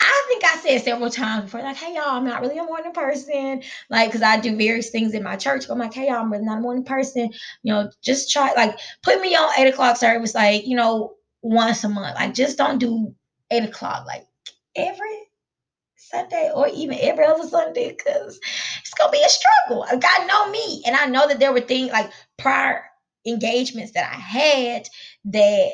I 0.00 0.24
think 0.28 0.44
I 0.44 0.56
said 0.58 0.82
several 0.82 1.08
times 1.08 1.44
before, 1.44 1.62
like, 1.62 1.76
hey, 1.76 1.94
y'all, 1.94 2.10
I'm 2.10 2.24
not 2.24 2.42
really 2.42 2.58
a 2.58 2.64
morning 2.64 2.92
person. 2.92 3.62
Like, 3.88 4.10
because 4.10 4.22
I 4.22 4.38
do 4.38 4.56
various 4.56 4.90
things 4.90 5.14
in 5.14 5.22
my 5.22 5.36
church. 5.36 5.64
I'm 5.70 5.78
like, 5.78 5.94
hey, 5.94 6.08
y'all, 6.08 6.16
I'm 6.16 6.30
really 6.30 6.44
not 6.44 6.58
a 6.58 6.60
morning 6.60 6.84
person. 6.84 7.30
You 7.62 7.72
know, 7.72 7.90
just 8.02 8.30
try, 8.30 8.52
like, 8.52 8.78
put 9.02 9.20
me 9.22 9.34
on 9.34 9.50
eight 9.58 9.68
o'clock 9.72 9.96
service, 9.96 10.34
like, 10.34 10.66
you 10.66 10.76
know, 10.76 11.14
once 11.40 11.84
a 11.84 11.88
month. 11.88 12.16
Like, 12.16 12.34
just 12.34 12.58
don't 12.58 12.78
do 12.78 13.14
eight 13.50 13.64
o'clock, 13.64 14.04
like, 14.06 14.26
every 14.76 15.24
Sunday 15.96 16.50
or 16.54 16.68
even 16.68 16.98
every 17.00 17.24
other 17.24 17.48
Sunday 17.48 17.94
because 17.96 18.38
it's 18.80 18.94
gonna 18.94 19.10
be 19.10 19.22
a 19.24 19.28
struggle. 19.28 19.86
God 19.90 20.28
know 20.28 20.50
me, 20.50 20.82
and 20.86 20.94
I 20.96 21.06
know 21.06 21.26
that 21.26 21.38
there 21.38 21.52
were 21.52 21.60
things 21.60 21.92
like 21.92 22.10
prior 22.36 22.84
engagements 23.26 23.92
that 23.92 24.10
I 24.12 24.18
had 24.18 24.88
that 25.26 25.70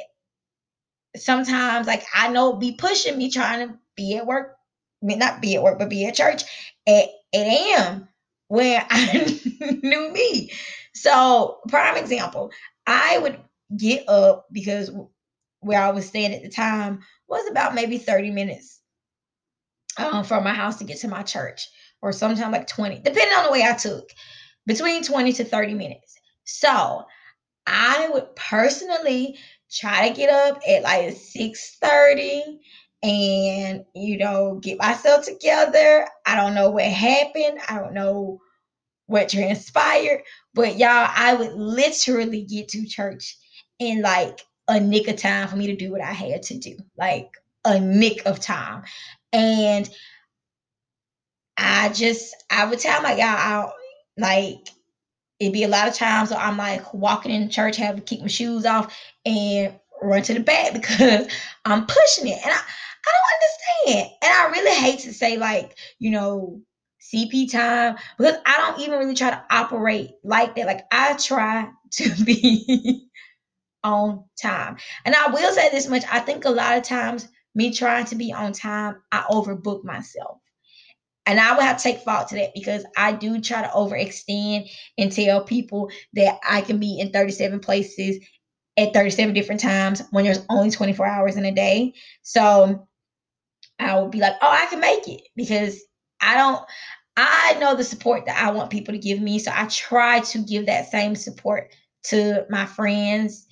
sometimes 1.17 1.87
like 1.87 2.05
I 2.15 2.29
know 2.29 2.55
be 2.55 2.73
pushing 2.73 3.19
me 3.19 3.31
trying 3.31 3.69
to 3.69 3.79
be 3.97 4.17
at 4.17 4.27
work, 4.27 4.57
I 5.03 5.07
mean 5.07 5.19
not 5.19 5.41
be 5.41 5.57
at 5.57 5.63
work, 5.63 5.79
but 5.79 5.89
be 5.89 6.07
at 6.07 6.15
church 6.15 6.43
at 6.87 7.09
8 7.33 7.35
a.m. 7.35 8.09
when 8.49 8.83
I 8.91 9.41
knew 9.83 10.11
me. 10.11 10.53
So 10.95 11.61
prime 11.69 11.97
example, 11.97 12.51
I 12.87 13.19
would 13.19 13.39
get 13.77 14.09
up 14.09 14.47
because 14.53 14.91
where 15.61 15.81
I 15.81 15.91
was 15.91 16.07
staying 16.07 16.35
at 16.35 16.43
the 16.43 16.49
time 16.49 17.01
was 17.29 17.49
about 17.51 17.75
maybe 17.75 17.99
30 17.99 18.31
minutes 18.31 18.81
um, 19.99 20.25
from 20.25 20.45
my 20.45 20.55
house 20.55 20.77
to 20.79 20.85
get 20.85 20.99
to 20.99 21.09
my 21.09 21.23
church, 21.23 21.69
or 22.03 22.13
sometimes 22.13 22.53
like 22.53 22.67
20, 22.67 22.97
depending 22.97 23.37
on 23.37 23.45
the 23.45 23.53
way 23.53 23.63
I 23.63 23.75
took, 23.75 24.09
between 24.67 25.03
20 25.03 25.33
to 25.35 25.45
30 25.45 25.75
minutes. 25.75 26.17
So 26.45 27.05
I 27.67 28.11
would 28.13 28.35
personally 28.37 29.39
try 29.71 30.09
to 30.09 30.15
get 30.15 30.31
up 30.31 30.61
at 30.69 30.83
like 30.83 31.15
6:30 31.15 32.59
and 33.03 33.85
you 33.95 34.19
know 34.19 34.59
get 34.63 34.79
myself 34.79 35.25
together. 35.25 36.07
I 36.27 36.37
don't 36.37 36.55
know 36.55 36.71
what 36.71 36.85
happened. 36.85 37.61
I 37.69 37.79
don't 37.79 37.95
know 37.95 38.41
what 39.07 39.29
transpired, 39.29 40.23
but 40.55 40.79
y'all, 40.79 41.09
I 41.15 41.35
would 41.35 41.53
literally 41.53 42.43
get 42.43 42.69
to 42.69 42.87
church 42.87 43.37
in 43.81 44.03
like 44.03 44.41
a 44.69 44.79
nick 44.79 45.09
of 45.09 45.17
time 45.17 45.49
for 45.49 45.57
me 45.57 45.67
to 45.67 45.77
do 45.77 45.91
what 45.91 46.01
I 46.01 46.13
had 46.13 46.45
to 46.45 46.59
do. 46.59 46.77
Like 46.97 47.31
a 47.65 47.81
nick 47.81 48.25
of 48.27 48.41
time. 48.41 48.85
And 49.33 49.91
I 51.57 51.89
just, 51.91 52.35
I 52.51 52.67
would 52.67 52.79
tell 52.79 53.03
my 53.03 53.19
out, 53.21 53.73
like, 54.17 54.69
it'd 55.41 55.55
be 55.55 55.65
a 55.65 55.69
lot 55.69 55.89
of 55.89 55.95
times 55.95 56.31
where 56.31 56.39
I'm 56.39 56.59
like 56.59 56.93
walking 56.95 57.33
in 57.33 57.49
church, 57.49 57.77
have 57.79 57.97
to 57.97 58.03
keep 58.03 58.21
my 58.21 58.29
shoes 58.29 58.67
off 58.67 58.95
and 59.25 59.75
run 60.03 60.23
to 60.23 60.35
the 60.35 60.41
back 60.41 60.75
because 60.75 61.27
I'm 61.65 61.87
pushing 61.87 62.29
it. 62.29 62.39
And 62.45 62.53
I, 62.53 62.61
I 63.07 63.13
don't 63.87 63.95
understand. 63.97 64.13
And 64.23 64.33
I 64.33 64.61
really 64.61 64.77
hate 64.77 65.01
to 65.01 65.15
say, 65.15 65.39
like, 65.39 65.77
you 65.99 66.11
know, 66.11 66.61
CP 67.01 67.51
time 67.51 67.97
because 68.19 68.37
I 68.47 68.59
don't 68.59 68.81
even 68.83 68.99
really 68.99 69.15
try 69.15 69.31
to 69.31 69.45
operate 69.51 70.11
like 70.23 70.55
that. 70.57 70.67
Like, 70.67 70.85
I 70.93 71.15
try 71.15 71.71
to 71.93 72.25
be 72.25 73.09
on 73.85 74.25
time. 74.41 74.77
And 75.05 75.15
I 75.15 75.29
will 75.29 75.53
say 75.55 75.71
this 75.71 75.89
much 75.89 76.05
I 76.11 76.21
think 76.21 76.45
a 76.45 76.51
lot 76.51 76.79
of 76.79 76.85
times 76.85 77.29
me 77.55 77.73
trying 77.73 78.07
to 78.07 78.17
be 78.17 78.33
on 78.33 78.53
time, 78.53 79.03
I 79.13 79.25
overbook 79.31 79.85
myself. 79.85 80.40
And 81.27 81.39
I 81.39 81.55
would 81.55 81.63
have 81.63 81.77
to 81.77 81.83
take 81.83 81.99
fault 82.01 82.29
to 82.29 82.37
that 82.37 82.55
because 82.55 82.85
I 82.97 83.13
do 83.13 83.41
try 83.41 83.63
to 83.63 83.69
overextend 83.69 84.71
and 84.99 85.13
tell 85.13 85.45
people 85.45 85.91
that 86.15 86.39
I 86.49 86.63
can 86.63 86.79
be 86.79 86.99
in 86.99 87.11
37 87.11 87.61
places 87.61 88.25
at 88.77 88.95
37 88.95 89.35
different 89.35 89.61
times 89.61 90.03
when 90.11 90.25
there's 90.25 90.45
only 90.49 90.71
24 90.71 91.07
hours 91.07 91.37
in 91.37 91.45
a 91.45 91.53
day. 91.53 91.95
So 92.23 92.89
I 93.79 94.01
would 94.01 94.11
be 94.11 94.19
like, 94.19 94.35
oh, 94.41 94.51
I 94.51 94.67
can 94.67 94.81
make 94.81 95.07
it 95.09 95.23
because 95.37 95.83
I 96.21 96.37
don't, 96.37 96.65
I 97.17 97.57
know 97.61 97.77
the 97.77 97.85
support 97.85 98.27
that 98.27 98.43
I 98.43 98.51
want 98.51 98.71
people 98.71 98.95
to 98.95 99.01
give 99.01 99.21
me. 99.21 99.39
So 99.39 99.53
I 99.55 99.67
try 99.67 100.21
to 100.21 100.39
give 100.39 100.67
that 100.67 100.91
same 100.91 101.15
support 101.15 101.75
to 102.05 102.47
my 102.49 102.65
friends 102.67 103.47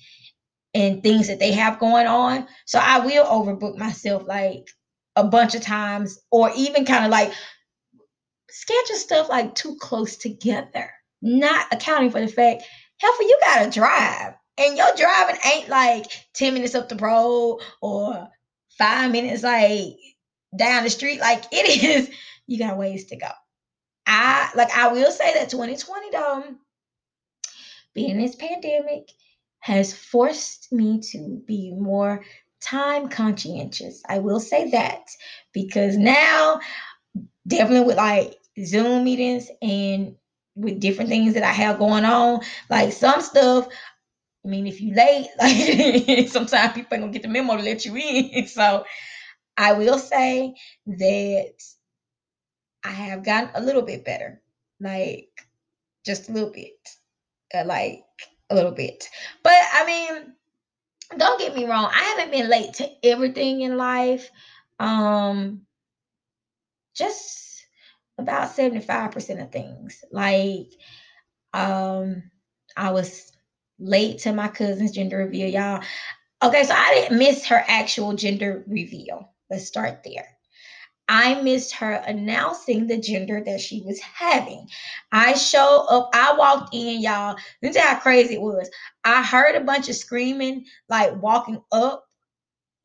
and 0.73 1.03
things 1.03 1.27
that 1.27 1.39
they 1.39 1.51
have 1.51 1.79
going 1.79 2.07
on. 2.07 2.47
So 2.65 2.79
I 2.79 2.99
will 2.99 3.25
overbook 3.25 3.77
myself 3.77 4.23
like 4.27 4.69
a 5.15 5.23
bunch 5.23 5.55
of 5.55 5.61
times, 5.61 6.19
or 6.31 6.51
even 6.55 6.85
kind 6.85 7.05
of 7.05 7.11
like 7.11 7.31
schedule 8.51 8.95
stuff 8.95 9.29
like 9.29 9.55
too 9.55 9.75
close 9.79 10.17
together, 10.17 10.91
not 11.21 11.67
accounting 11.71 12.11
for 12.11 12.21
the 12.21 12.27
fact, 12.27 12.63
hell, 12.97 13.13
for 13.13 13.23
you 13.23 13.37
gotta 13.41 13.69
drive. 13.69 14.33
And 14.57 14.77
your 14.77 14.93
driving 14.97 15.39
ain't 15.45 15.69
like 15.69 16.05
10 16.33 16.53
minutes 16.53 16.75
up 16.75 16.89
the 16.89 16.97
road 16.97 17.61
or 17.81 18.27
five 18.77 19.11
minutes 19.11 19.43
like 19.43 19.95
down 20.57 20.83
the 20.83 20.89
street. 20.89 21.19
Like 21.19 21.45
it 21.51 21.83
is, 21.83 22.09
you 22.47 22.59
got 22.59 22.77
ways 22.77 23.05
to 23.05 23.15
go. 23.15 23.29
I 24.05 24.49
like 24.55 24.75
I 24.75 24.87
will 24.89 25.11
say 25.11 25.33
that 25.35 25.49
2020 25.49 26.09
though, 26.11 26.43
being 27.93 28.17
this 28.17 28.35
pandemic, 28.35 29.11
has 29.59 29.93
forced 29.93 30.71
me 30.71 30.99
to 31.11 31.41
be 31.45 31.71
more 31.71 32.25
time 32.61 33.07
conscientious. 33.09 34.01
I 34.07 34.19
will 34.19 34.39
say 34.39 34.71
that 34.71 35.03
because 35.53 35.97
now, 35.97 36.59
definitely 37.47 37.85
with 37.85 37.97
like 37.97 38.38
Zoom 38.65 39.03
meetings 39.03 39.49
and 39.61 40.15
with 40.55 40.79
different 40.79 41.09
things 41.09 41.33
that 41.35 41.43
I 41.43 41.51
have 41.51 41.79
going 41.79 42.05
on, 42.05 42.41
like 42.69 42.93
some 42.93 43.21
stuff. 43.21 43.67
I 44.45 44.49
mean, 44.49 44.67
if 44.67 44.81
you 44.81 44.93
late, 44.95 45.27
like 45.39 46.29
sometimes 46.29 46.73
people 46.73 46.95
ain't 46.95 47.03
gonna 47.03 47.11
get 47.13 47.23
the 47.23 47.27
memo 47.27 47.57
to 47.57 47.63
let 47.63 47.85
you 47.85 47.95
in. 47.95 48.47
So 48.47 48.85
I 49.57 49.73
will 49.73 49.99
say 49.99 50.55
that 50.87 51.53
I 52.83 52.91
have 52.91 53.23
gotten 53.23 53.51
a 53.55 53.61
little 53.61 53.81
bit 53.83 54.05
better, 54.05 54.41
like 54.79 55.29
just 56.05 56.29
a 56.29 56.31
little 56.33 56.51
bit, 56.51 56.73
uh, 57.53 57.65
like 57.65 58.03
a 58.49 58.55
little 58.55 58.71
bit. 58.71 59.09
But 59.43 59.53
I 59.73 59.85
mean, 59.85 60.33
don't 61.17 61.39
get 61.39 61.55
me 61.55 61.65
wrong, 61.65 61.89
I 61.93 62.03
haven't 62.03 62.31
been 62.31 62.49
late 62.49 62.73
to 62.75 62.89
everything 63.05 63.61
in 63.61 63.77
life. 63.77 64.29
Um 64.79 65.61
just 66.95 67.48
about 68.19 68.55
75% 68.55 69.41
of 69.41 69.51
things. 69.51 70.03
Like 70.11 70.67
um 71.53 72.23
I 72.77 72.91
was 72.91 73.31
late 73.79 74.19
to 74.19 74.33
my 74.33 74.47
cousin's 74.47 74.91
gender 74.91 75.17
reveal, 75.17 75.49
y'all. 75.49 75.83
Okay, 76.41 76.63
so 76.63 76.73
I 76.73 76.93
didn't 76.93 77.17
miss 77.17 77.45
her 77.47 77.63
actual 77.67 78.13
gender 78.13 78.63
reveal. 78.67 79.33
Let's 79.49 79.65
start 79.65 80.03
there. 80.03 80.27
I 81.09 81.41
missed 81.41 81.73
her 81.75 81.91
announcing 81.91 82.85
the 82.85 82.99
gender 82.99 83.41
that 83.43 83.59
she 83.59 83.81
was 83.81 83.99
having. 83.99 84.67
I 85.11 85.33
showed 85.33 85.87
up, 85.89 86.11
I 86.13 86.35
walked 86.37 86.75
in, 86.75 87.01
y'all. 87.01 87.35
This 87.63 87.75
is 87.75 87.81
how 87.81 87.97
crazy 87.99 88.35
it 88.35 88.41
was. 88.41 88.69
I 89.03 89.23
heard 89.23 89.55
a 89.55 89.63
bunch 89.63 89.89
of 89.89 89.95
screaming, 89.95 90.65
like 90.87 91.19
walking 91.19 91.61
up 91.71 92.05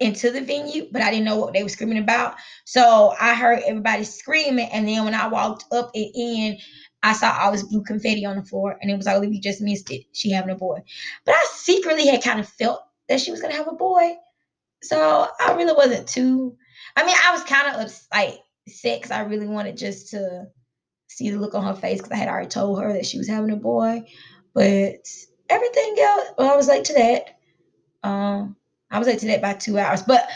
into 0.01 0.31
the 0.31 0.41
venue, 0.41 0.89
but 0.93 1.03
I 1.03 1.11
didn't 1.11 1.25
know 1.25 1.39
what 1.39 1.53
they 1.53 1.63
were 1.63 1.69
screaming 1.69 1.99
about. 1.99 2.35
So 2.65 3.15
I 3.21 3.35
heard 3.35 3.63
everybody 3.67 4.05
screaming, 4.05 4.69
and 4.73 4.87
then 4.89 5.05
when 5.05 5.15
I 5.15 5.29
walked 5.29 5.65
up 5.73 5.91
and 5.95 6.07
in, 6.15 6.59
I 7.03 7.13
saw 7.13 7.37
all 7.41 7.53
this 7.53 7.63
blue 7.63 7.83
confetti 7.85 8.25
on 8.25 8.37
the 8.37 8.45
floor, 8.45 8.77
and 8.81 8.91
it 8.91 8.97
was 8.97 9.07
like, 9.07 9.21
"We 9.21 9.41
just 9.41 9.61
missed 9.61 9.91
it. 9.91 10.05
She 10.13 10.31
having 10.31 10.51
a 10.51 10.57
boy." 10.57 10.81
But 11.25 11.35
I 11.35 11.47
secretly 11.55 12.07
had 12.07 12.23
kind 12.23 12.41
of 12.41 12.49
felt 12.49 12.81
that 13.09 13.21
she 13.21 13.31
was 13.31 13.41
gonna 13.41 13.55
have 13.55 13.69
a 13.69 13.73
boy, 13.73 14.17
so 14.83 15.29
I 15.41 15.55
really 15.55 15.75
wasn't 15.75 16.09
too 16.09 16.57
I 16.97 17.05
mean, 17.05 17.17
I 17.25 17.33
was 17.33 17.43
kind 17.45 17.75
of 17.75 17.93
like 18.13 18.41
because 18.75 19.11
I 19.11 19.21
really 19.21 19.47
wanted 19.47 19.77
just 19.77 20.11
to 20.11 20.47
see 21.09 21.31
the 21.31 21.39
look 21.39 21.55
on 21.55 21.65
her 21.65 21.75
face 21.75 21.99
because 21.99 22.13
I 22.13 22.17
had 22.17 22.29
already 22.29 22.49
told 22.49 22.81
her 22.81 22.93
that 22.93 23.07
she 23.07 23.19
was 23.19 23.29
having 23.29 23.51
a 23.51 23.57
boy. 23.57 24.05
But 24.55 25.07
everything 25.49 25.97
else, 26.01 26.29
well, 26.39 26.53
I 26.53 26.57
was 26.57 26.69
late 26.69 26.85
to 26.87 26.95
that. 26.95 27.39
Um, 28.09 28.57
I 28.91 28.99
was 28.99 29.09
late 29.09 29.19
to 29.21 29.27
that 29.27 29.43
by 29.43 29.55
two 29.55 29.79
hours. 29.79 30.03
But 30.03 30.29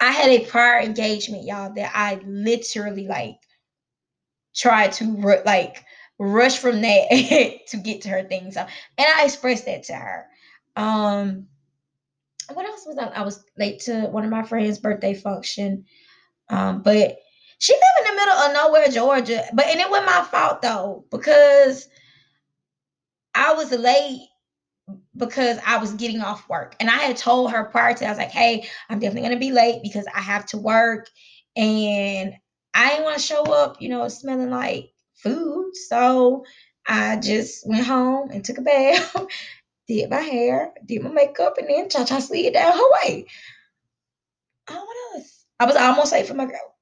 I 0.00 0.10
had 0.10 0.30
a 0.30 0.46
prior 0.46 0.80
engagement, 0.80 1.44
y'all, 1.44 1.72
that 1.74 1.92
I 1.94 2.20
literally 2.24 3.06
like 3.06 3.38
tried 4.54 4.92
to 4.92 5.04
like 5.44 5.84
rush 6.18 6.58
from 6.58 6.80
that 6.82 7.60
to 7.68 7.76
get 7.76 8.02
to 8.02 8.08
her 8.10 8.22
things. 8.24 8.56
And 8.56 8.68
I 8.98 9.24
expressed 9.24 9.66
that 9.66 9.84
to 9.84 9.94
her. 9.94 10.26
Um, 10.76 11.46
what 12.52 12.66
else 12.66 12.84
was 12.86 12.98
I? 12.98 13.06
I 13.06 13.22
was 13.22 13.44
late 13.56 13.80
to 13.80 14.02
one 14.06 14.24
of 14.24 14.30
my 14.30 14.42
friends' 14.42 14.78
birthday 14.78 15.14
function. 15.14 15.86
Um, 16.50 16.82
but 16.82 17.16
she 17.58 17.72
live 17.72 18.06
in 18.06 18.14
the 18.14 18.20
middle 18.20 18.34
of 18.34 18.52
nowhere, 18.52 18.88
Georgia. 18.88 19.44
But 19.54 19.66
and 19.66 19.80
it 19.80 19.88
wasn't 19.88 20.06
my 20.06 20.22
fault 20.22 20.60
though, 20.60 21.04
because 21.10 21.88
I 23.34 23.54
was 23.54 23.72
late 23.72 24.28
because 25.16 25.58
I 25.64 25.78
was 25.78 25.92
getting 25.94 26.20
off 26.20 26.48
work. 26.48 26.76
And 26.80 26.90
I 26.90 26.96
had 26.96 27.16
told 27.16 27.52
her 27.52 27.64
prior 27.64 27.94
to, 27.94 28.06
I 28.06 28.08
was 28.08 28.18
like, 28.18 28.30
hey, 28.30 28.68
I'm 28.88 28.98
definitely 28.98 29.28
gonna 29.28 29.40
be 29.40 29.52
late 29.52 29.82
because 29.82 30.06
I 30.14 30.20
have 30.20 30.46
to 30.46 30.58
work. 30.58 31.08
And 31.56 32.34
I 32.74 32.90
didn't 32.90 33.04
want 33.04 33.16
to 33.16 33.22
show 33.22 33.44
up, 33.44 33.80
you 33.80 33.88
know, 33.88 34.08
smelling 34.08 34.50
like 34.50 34.90
food. 35.14 35.70
So 35.88 36.44
I 36.86 37.16
just 37.16 37.66
went 37.68 37.86
home 37.86 38.30
and 38.30 38.44
took 38.44 38.58
a 38.58 38.62
bath, 38.62 39.16
did 39.88 40.10
my 40.10 40.20
hair, 40.20 40.72
did 40.84 41.02
my 41.02 41.10
makeup, 41.10 41.58
and 41.58 41.68
then 41.68 41.88
cha 41.88 42.04
cha 42.04 42.18
slid 42.18 42.52
down 42.52 42.78
way. 43.04 43.26
Oh, 44.68 44.84
what 44.84 45.16
else? 45.16 45.44
I 45.60 45.66
was 45.66 45.76
almost 45.76 46.12
late 46.12 46.26
for 46.26 46.34
my 46.34 46.46
girl. 46.46 46.74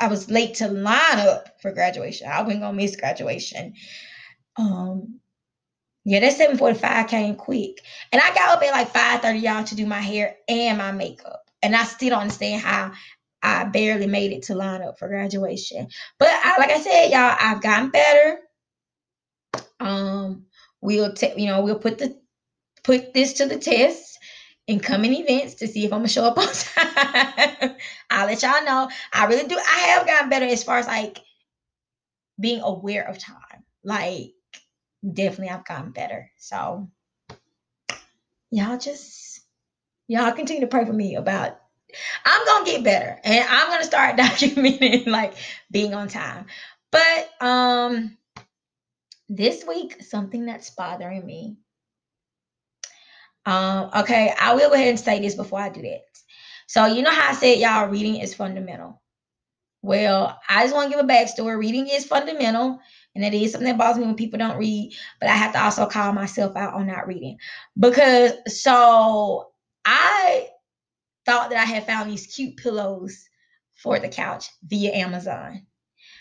I 0.00 0.08
was 0.08 0.30
late 0.30 0.54
to 0.56 0.68
line 0.68 1.18
up 1.18 1.60
for 1.60 1.72
graduation. 1.72 2.28
I 2.28 2.42
wasn't 2.42 2.62
gonna 2.62 2.76
miss 2.76 2.96
graduation. 2.96 3.74
Um, 4.56 5.20
yeah, 6.08 6.20
that 6.20 6.32
745 6.32 7.06
came 7.06 7.34
quick. 7.34 7.82
And 8.12 8.22
I 8.22 8.32
got 8.34 8.56
up 8.56 8.62
at 8.62 8.72
like 8.72 8.90
5:30, 8.94 9.42
y'all, 9.42 9.64
to 9.64 9.74
do 9.74 9.84
my 9.84 10.00
hair 10.00 10.36
and 10.48 10.78
my 10.78 10.90
makeup. 10.90 11.42
And 11.62 11.76
I 11.76 11.84
still 11.84 12.10
don't 12.10 12.22
understand 12.22 12.62
how 12.62 12.92
I 13.42 13.64
barely 13.64 14.06
made 14.06 14.32
it 14.32 14.44
to 14.44 14.54
line 14.54 14.80
up 14.80 14.98
for 14.98 15.06
graduation. 15.06 15.86
But 16.18 16.30
I, 16.30 16.56
like 16.58 16.70
I 16.70 16.80
said, 16.80 17.10
y'all, 17.10 17.36
I've 17.38 17.60
gotten 17.60 17.90
better. 17.90 18.38
Um, 19.80 20.46
we'll 20.80 21.12
take, 21.12 21.38
you 21.38 21.46
know, 21.46 21.60
we'll 21.60 21.78
put 21.78 21.98
the 21.98 22.18
put 22.84 23.12
this 23.12 23.34
to 23.34 23.46
the 23.46 23.58
test 23.58 24.18
in 24.66 24.80
coming 24.80 25.12
events 25.12 25.56
to 25.56 25.68
see 25.68 25.84
if 25.84 25.92
I'm 25.92 25.98
gonna 25.98 26.08
show 26.08 26.24
up 26.24 26.38
on 26.38 26.48
time. 26.52 27.76
I'll 28.08 28.26
let 28.26 28.42
y'all 28.42 28.64
know. 28.64 28.88
I 29.12 29.26
really 29.26 29.46
do. 29.46 29.58
I 29.58 29.78
have 29.80 30.06
gotten 30.06 30.30
better 30.30 30.46
as 30.46 30.64
far 30.64 30.78
as 30.78 30.86
like 30.86 31.18
being 32.40 32.62
aware 32.62 33.06
of 33.06 33.18
time. 33.18 33.64
Like 33.84 34.32
definitely 35.02 35.50
I've 35.50 35.66
gotten 35.66 35.92
better. 35.92 36.30
So 36.38 36.90
y'all 38.50 38.78
just 38.78 39.40
y'all 40.06 40.32
continue 40.32 40.62
to 40.62 40.66
pray 40.66 40.84
for 40.84 40.92
me 40.92 41.16
about 41.16 41.58
I'm 42.24 42.46
gonna 42.46 42.64
get 42.64 42.84
better 42.84 43.18
and 43.24 43.46
I'm 43.48 43.68
gonna 43.68 43.84
start 43.84 44.16
documenting 44.18 45.06
like 45.06 45.34
being 45.70 45.94
on 45.94 46.08
time. 46.08 46.46
But 46.90 47.30
um 47.40 48.16
this 49.28 49.64
week, 49.66 50.02
something 50.02 50.46
that's 50.46 50.70
bothering 50.70 51.24
me. 51.24 51.56
Um, 53.44 53.90
okay, 54.00 54.34
I 54.38 54.54
will 54.54 54.68
go 54.68 54.74
ahead 54.74 54.88
and 54.88 55.00
say 55.00 55.20
this 55.20 55.34
before 55.34 55.60
I 55.60 55.68
do 55.68 55.82
that. 55.82 56.02
So 56.66 56.86
you 56.86 57.02
know 57.02 57.10
how 57.10 57.30
I 57.30 57.34
said 57.34 57.58
y'all 57.58 57.88
reading 57.88 58.16
is 58.16 58.34
fundamental. 58.34 59.00
Well, 59.80 60.38
I 60.48 60.64
just 60.64 60.74
want 60.74 60.90
to 60.90 60.96
give 60.96 61.04
a 61.04 61.08
backstory. 61.08 61.58
Reading 61.58 61.88
is 61.88 62.06
fundamental. 62.06 62.80
And 63.18 63.34
it 63.34 63.36
is 63.36 63.50
something 63.50 63.66
that 63.66 63.76
bothers 63.76 63.98
me 63.98 64.06
when 64.06 64.14
people 64.14 64.38
don't 64.38 64.58
read, 64.58 64.94
but 65.18 65.28
I 65.28 65.32
have 65.32 65.52
to 65.54 65.60
also 65.60 65.86
call 65.86 66.12
myself 66.12 66.54
out 66.54 66.74
on 66.74 66.86
not 66.86 67.08
reading. 67.08 67.36
Because 67.76 68.32
so 68.46 69.50
I 69.84 70.46
thought 71.26 71.50
that 71.50 71.58
I 71.58 71.64
had 71.64 71.84
found 71.84 72.08
these 72.08 72.28
cute 72.28 72.56
pillows 72.56 73.28
for 73.74 73.98
the 73.98 74.08
couch 74.08 74.50
via 74.62 74.92
Amazon. 74.92 75.66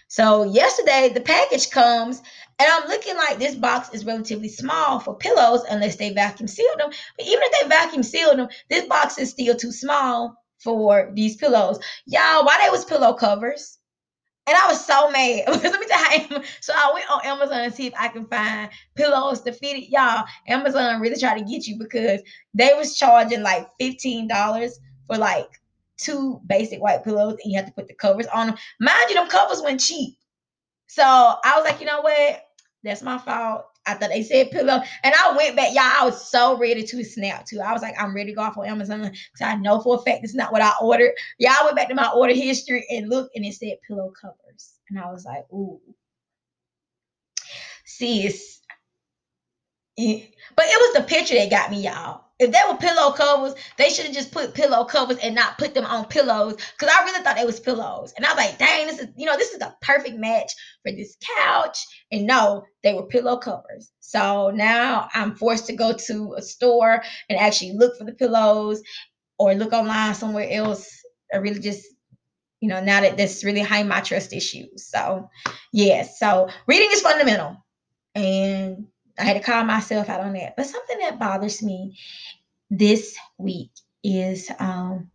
So 0.07 0.45
yesterday 0.45 1.11
the 1.13 1.21
package 1.21 1.69
comes 1.69 2.23
and 2.57 2.67
I'm 2.67 2.87
looking 2.87 3.15
like 3.15 3.37
this 3.37 3.53
box 3.53 3.93
is 3.93 4.03
relatively 4.03 4.49
small 4.49 4.99
for 4.99 5.15
pillows 5.15 5.65
unless 5.69 5.97
they 5.97 6.13
vacuum 6.13 6.47
sealed 6.47 6.79
them. 6.79 6.89
But 7.15 7.27
even 7.27 7.41
if 7.43 7.61
they 7.61 7.69
vacuum 7.69 8.01
sealed 8.01 8.39
them, 8.39 8.47
this 8.71 8.85
box 8.87 9.19
is 9.19 9.29
still 9.29 9.55
too 9.55 9.71
small 9.71 10.35
for 10.63 11.11
these 11.13 11.35
pillows. 11.35 11.77
Y'all, 12.07 12.43
why 12.43 12.57
they 12.59 12.71
was 12.71 12.85
pillow 12.85 13.13
covers? 13.13 13.76
And 14.47 14.55
I 14.55 14.67
was 14.67 14.85
so 14.85 15.11
mad. 15.11 15.43
Let 15.47 15.79
me 15.79 15.87
tell 15.87 16.19
you. 16.39 16.43
So 16.61 16.73
I 16.75 16.91
went 16.93 17.09
on 17.11 17.25
Amazon 17.25 17.69
to 17.69 17.71
see 17.75 17.87
if 17.87 17.93
I 17.99 18.07
can 18.07 18.25
find 18.27 18.69
pillows 18.95 19.41
to 19.41 19.51
fit 19.51 19.77
it. 19.77 19.89
Y'all, 19.89 20.23
Amazon 20.47 21.01
really 21.01 21.19
tried 21.19 21.39
to 21.39 21.45
get 21.45 21.67
you 21.67 21.77
because 21.77 22.21
they 22.53 22.71
was 22.75 22.97
charging 22.97 23.43
like 23.43 23.67
$15 23.81 24.71
for 25.07 25.17
like 25.17 25.49
two 25.97 26.39
basic 26.47 26.81
white 26.81 27.03
pillows 27.03 27.37
and 27.43 27.51
you 27.51 27.57
have 27.57 27.67
to 27.67 27.73
put 27.73 27.87
the 27.87 27.93
covers 27.93 28.27
on 28.27 28.47
them. 28.47 28.57
Mind 28.79 29.09
you, 29.09 29.15
them 29.15 29.27
covers 29.29 29.61
went 29.61 29.81
cheap. 29.81 30.15
So 30.87 31.03
I 31.03 31.53
was 31.57 31.65
like, 31.65 31.79
you 31.79 31.85
know 31.85 32.01
what? 32.01 32.43
That's 32.83 33.01
my 33.01 33.17
fault. 33.17 33.65
I 33.87 33.93
thought 33.93 34.09
they 34.09 34.23
said 34.23 34.51
pillow. 34.51 34.81
And 35.03 35.15
I 35.15 35.35
went 35.35 35.55
back, 35.55 35.73
y'all. 35.73 35.83
I 35.83 36.05
was 36.05 36.29
so 36.29 36.57
ready 36.57 36.83
to 36.83 37.03
snap 37.03 37.45
too. 37.45 37.61
I 37.61 37.73
was 37.73 37.81
like, 37.81 37.95
I'm 37.99 38.15
ready 38.15 38.31
to 38.31 38.35
go 38.35 38.41
off 38.41 38.57
on 38.57 38.65
Amazon 38.65 39.01
because 39.01 39.41
I 39.41 39.55
know 39.55 39.79
for 39.81 39.95
a 39.95 39.99
fact 39.99 40.23
it's 40.23 40.35
not 40.35 40.51
what 40.51 40.61
I 40.61 40.73
ordered. 40.81 41.13
Y'all 41.39 41.65
went 41.65 41.75
back 41.75 41.89
to 41.89 41.95
my 41.95 42.09
order 42.11 42.33
history 42.33 42.85
and 42.89 43.09
looked 43.09 43.35
and 43.35 43.45
it 43.45 43.53
said 43.53 43.77
pillow 43.87 44.11
covers. 44.19 44.73
And 44.89 44.99
I 44.99 45.11
was 45.11 45.25
like, 45.25 45.45
ooh. 45.51 45.79
Sis. 47.85 48.59
But 49.97 50.05
it 50.05 50.25
was 50.55 50.93
the 50.95 51.07
picture 51.07 51.35
that 51.35 51.49
got 51.49 51.71
me, 51.71 51.83
y'all 51.83 52.26
if 52.39 52.51
they 52.51 52.59
were 52.69 52.77
pillow 52.77 53.11
covers, 53.11 53.55
they 53.77 53.89
should 53.89 54.05
have 54.05 54.13
just 54.13 54.31
put 54.31 54.53
pillow 54.53 54.85
covers 54.85 55.17
and 55.17 55.33
not 55.33 55.57
put 55.57 55.73
them 55.73 55.85
on 55.85 56.05
pillows. 56.05 56.55
Cause 56.77 56.89
I 56.93 57.03
really 57.03 57.23
thought 57.23 57.35
they 57.35 57.45
was 57.45 57.59
pillows. 57.59 58.13
And 58.15 58.25
I 58.25 58.29
was 58.29 58.37
like, 58.37 58.57
dang, 58.59 58.87
this 58.87 58.99
is, 58.99 59.07
you 59.17 59.25
know, 59.25 59.37
this 59.37 59.51
is 59.51 59.59
the 59.59 59.73
perfect 59.81 60.17
match 60.17 60.51
for 60.83 60.91
this 60.91 61.17
couch. 61.37 61.79
And 62.11 62.27
no, 62.27 62.63
they 62.83 62.93
were 62.93 63.07
pillow 63.07 63.37
covers. 63.37 63.91
So 64.01 64.51
now 64.51 65.09
I'm 65.13 65.35
forced 65.35 65.65
to 65.67 65.75
go 65.75 65.93
to 65.93 66.35
a 66.37 66.41
store 66.41 67.01
and 67.29 67.39
actually 67.39 67.73
look 67.73 67.97
for 67.97 68.03
the 68.03 68.13
pillows 68.13 68.81
or 69.39 69.55
look 69.55 69.73
online 69.73 70.13
somewhere 70.13 70.47
else. 70.49 70.89
I 71.33 71.37
really 71.37 71.59
just, 71.59 71.85
you 72.59 72.69
know, 72.69 72.83
now 72.83 73.01
that 73.01 73.17
this 73.17 73.43
really 73.43 73.61
high 73.61 73.83
my 73.83 74.01
trust 74.01 74.31
issues. 74.31 74.87
So 74.89 75.29
yeah, 75.73 76.03
so 76.03 76.49
reading 76.67 76.89
is 76.91 77.01
fundamental. 77.01 77.57
And 78.13 78.87
I 79.17 79.23
had 79.23 79.33
to 79.33 79.39
call 79.39 79.63
myself 79.63 80.09
out 80.09 80.21
on 80.21 80.33
that. 80.33 80.55
But 80.55 80.67
something 80.67 80.99
that 80.99 81.19
bothers 81.19 81.63
me 81.63 81.97
this 82.69 83.17
week 83.37 83.71
is 84.03 84.51
um, 84.59 85.09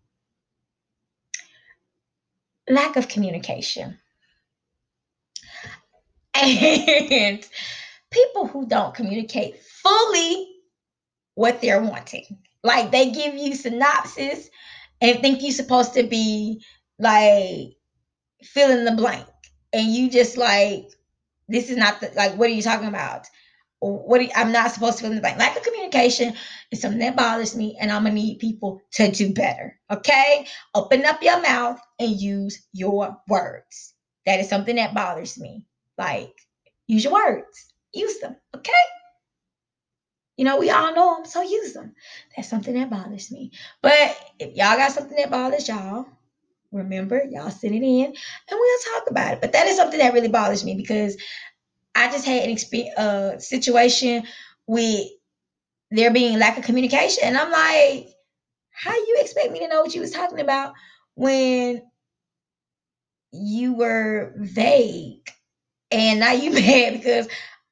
lack 2.69 2.97
of 2.97 3.09
communication. 3.09 3.99
And 6.35 7.47
people 8.11 8.47
who 8.47 8.67
don't 8.67 8.95
communicate 8.95 9.63
fully 9.63 10.49
what 11.35 11.61
they're 11.61 11.83
wanting. 11.83 12.39
Like 12.65 12.91
they 12.91 13.11
give 13.11 13.35
you 13.35 13.55
synopsis 13.55 14.49
and 15.01 15.21
think 15.21 15.43
you're 15.43 15.53
supposed 15.53 15.95
to 15.95 16.05
be 16.05 16.65
like 16.99 17.77
fill 18.43 18.71
in 18.71 18.85
the 18.85 18.93
blank. 18.93 19.27
And 19.73 19.93
you 19.93 20.11
just 20.11 20.37
like, 20.37 20.91
this 21.49 21.71
is 21.71 21.77
not 21.77 22.01
the, 22.01 22.13
like, 22.15 22.35
what 22.35 22.51
are 22.51 22.53
you 22.53 22.63
talking 22.63 22.89
about? 22.89 23.27
What 23.83 24.23
you, 24.23 24.31
I'm 24.35 24.53
not 24.53 24.71
supposed 24.71 24.99
to 24.99 25.09
feel 25.09 25.21
blank. 25.21 25.39
Lack 25.39 25.57
of 25.57 25.63
communication 25.65 26.35
is 26.71 26.81
something 26.81 27.01
that 27.01 27.17
bothers 27.17 27.57
me, 27.57 27.77
and 27.81 27.91
I'm 27.91 28.05
gonna 28.05 28.15
need 28.15 28.39
people 28.39 28.81
to 28.93 29.11
do 29.11 29.33
better. 29.33 29.79
Okay, 29.91 30.47
open 30.75 31.05
up 31.05 31.23
your 31.23 31.41
mouth 31.43 31.81
and 31.99 32.21
use 32.21 32.67
your 32.73 33.17
words. 33.29 33.95
That 34.27 34.41
is 34.41 34.49
something 34.49 34.77
that 34.77 34.95
bothers 34.95 35.39
me. 35.39 35.65
Like, 35.99 36.33
use 36.87 37.05
your 37.05 37.13
words, 37.13 37.73
use 37.93 38.21
them. 38.21 38.37
Okay. 38.55 38.73
You 40.37 40.45
know, 40.47 40.59
we 40.59 40.71
all 40.71 40.95
know 40.95 41.17
them, 41.17 41.27
so 41.27 41.43
use 41.43 41.75
them. 41.75 41.95
That's 42.35 42.49
something 42.49 42.75
that 42.75 42.91
bothers 42.91 43.31
me. 43.31 43.51
But 43.83 44.17
if 44.39 44.57
y'all 44.57 44.77
got 44.77 44.93
something 44.93 45.17
that 45.17 45.31
bothers 45.31 45.69
y'all, 45.69 46.07
remember, 46.73 47.23
y'all 47.31 47.51
send 47.51 47.75
it 47.75 47.83
in 47.83 48.07
and 48.07 48.15
we'll 48.51 48.79
talk 48.95 49.11
about 49.11 49.35
it. 49.35 49.41
But 49.41 49.53
that 49.53 49.67
is 49.67 49.77
something 49.77 49.99
that 49.99 50.15
really 50.15 50.29
bothers 50.29 50.65
me 50.65 50.75
because 50.75 51.17
I 51.95 52.11
just 52.11 52.27
had 52.27 52.45
an 52.45 52.51
experience, 52.51 52.99
uh, 52.99 53.39
situation 53.39 54.25
with 54.67 55.09
there 55.91 56.13
being 56.13 56.39
lack 56.39 56.59
of 56.59 56.65
communication. 56.65 57.25
And 57.25 57.37
I'm 57.37 57.51
like, 57.51 58.09
how 58.73 58.95
you 58.95 59.19
expect 59.21 59.53
me 59.53 59.61
to 59.61 59.69
know 59.69 59.83
what 59.83 59.95
you 59.95 60.01
was 60.01 60.11
talking 60.11 60.41
about 60.41 60.75
when 61.15 61.83
you 63.33 63.75
were 63.75 64.33
vague? 64.37 65.29
And 65.91 66.21
now 66.21 66.33
you 66.33 66.51
mad 66.55 66.95
because 66.95 67.29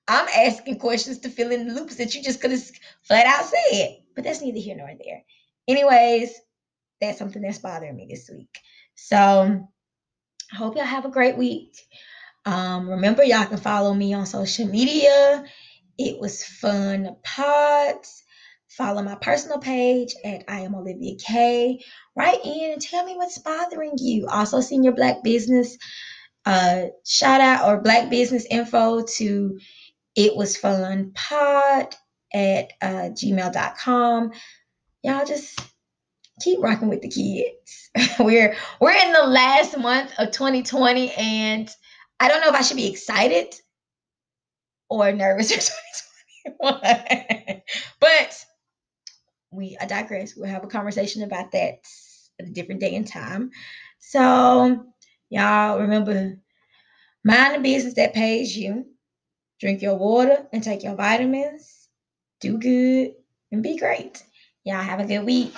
I'm 0.07 0.29
asking 0.29 0.79
questions 0.79 1.19
to 1.21 1.31
fill 1.31 1.53
in 1.53 1.69
the 1.69 1.75
loops 1.75 1.97
that 1.97 2.15
you 2.15 2.23
just 2.23 2.41
could 2.41 2.51
have 2.51 2.63
flat 3.03 3.27
out 3.27 3.47
said. 3.47 3.97
But 4.15 4.25
that's 4.25 4.43
neither 4.43 4.59
here 4.59 4.77
nor 4.77 4.91
there. 5.03 5.23
Anyways, 5.69 6.33
that's 7.01 7.19
something 7.19 7.43
that's 7.43 7.59
bothering 7.59 7.97
me 7.97 8.07
this 8.11 8.29
week. 8.31 8.59
So 8.95 9.67
I 10.53 10.57
hope 10.57 10.77
y'all 10.77 10.85
have 10.85 11.05
a 11.05 11.11
great 11.11 11.37
week. 11.37 11.77
Um, 12.45 12.89
remember, 12.89 13.23
y'all 13.23 13.47
can 13.47 13.59
follow 13.59 13.93
me 13.93 14.15
on 14.15 14.27
social 14.27 14.67
media. 14.67 15.45
It 15.99 16.19
was 16.21 16.45
fun 16.45 17.17
pods. 17.23 18.25
Follow 18.69 19.03
my 19.03 19.17
personal 19.17 19.59
page 19.59 20.15
at 20.25 20.45
I 20.49 20.61
am 20.61 20.75
Olivia 20.75 21.17
K. 21.17 21.81
Write 22.17 22.45
in 22.45 22.73
and 22.73 22.81
tell 22.81 23.05
me 23.05 23.17
what's 23.17 23.39
bothering 23.39 23.99
you. 23.99 24.27
Also, 24.29 24.61
send 24.61 24.85
your 24.85 24.95
Black 24.95 25.23
business 25.23 25.77
uh, 26.47 26.87
shout 27.05 27.41
out 27.41 27.69
or 27.69 27.81
Black 27.81 28.11
business 28.11 28.47
info 28.51 29.03
to 29.03 29.59
It 30.17 30.37
Was 30.37 30.57
Fun 30.57 31.13
Pod 31.15 31.95
at 32.33 32.73
uh, 32.81 33.11
gmail.com. 33.11 34.33
Y'all 35.03 35.27
just 35.27 35.61
keep 36.41 36.61
rocking 36.63 36.89
with 36.89 37.03
the 37.03 37.09
kids. 37.09 37.91
we're 38.21 38.55
we're 38.81 38.93
in 38.93 39.13
the 39.13 39.27
last 39.27 39.77
month 39.79 40.13
of 40.19 40.31
2020, 40.31 41.13
and 41.13 41.71
I 42.21 42.29
don't 42.29 42.43
know 42.43 42.49
if 42.49 42.55
I 42.55 42.61
should 42.61 42.77
be 42.77 42.91
excited 42.91 43.55
or 44.91 45.11
nervous 45.13 45.51
for 45.55 45.61
2021. 46.61 47.63
but 48.01 48.45
we 49.51 49.77
I 49.81 49.87
digress. 49.87 50.37
We'll 50.37 50.51
have 50.51 50.65
a 50.65 50.69
conversation 50.69 51.23
about 51.23 51.53
that 51.53 51.81
at 52.39 52.47
a 52.47 52.51
different 52.53 52.81
day 52.81 52.95
and 52.95 53.07
time. 53.07 53.51
So 53.99 54.85
y'all 55.31 55.81
remember 55.81 56.37
mind 57.25 57.55
the 57.55 57.61
business 57.61 57.95
that 57.95 58.15
pays 58.15 58.57
you. 58.57 58.87
Drink 59.61 59.83
your 59.83 59.97
water 59.97 60.47
and 60.53 60.63
take 60.63 60.83
your 60.83 60.95
vitamins. 60.95 61.89
Do 62.41 62.59
good 62.59 63.13
and 63.53 63.63
be 63.63 63.77
great. 63.77 64.23
Y'all 64.65 64.83
have 64.83 65.01
a 65.01 65.07
good 65.07 65.25
week. 65.25 65.55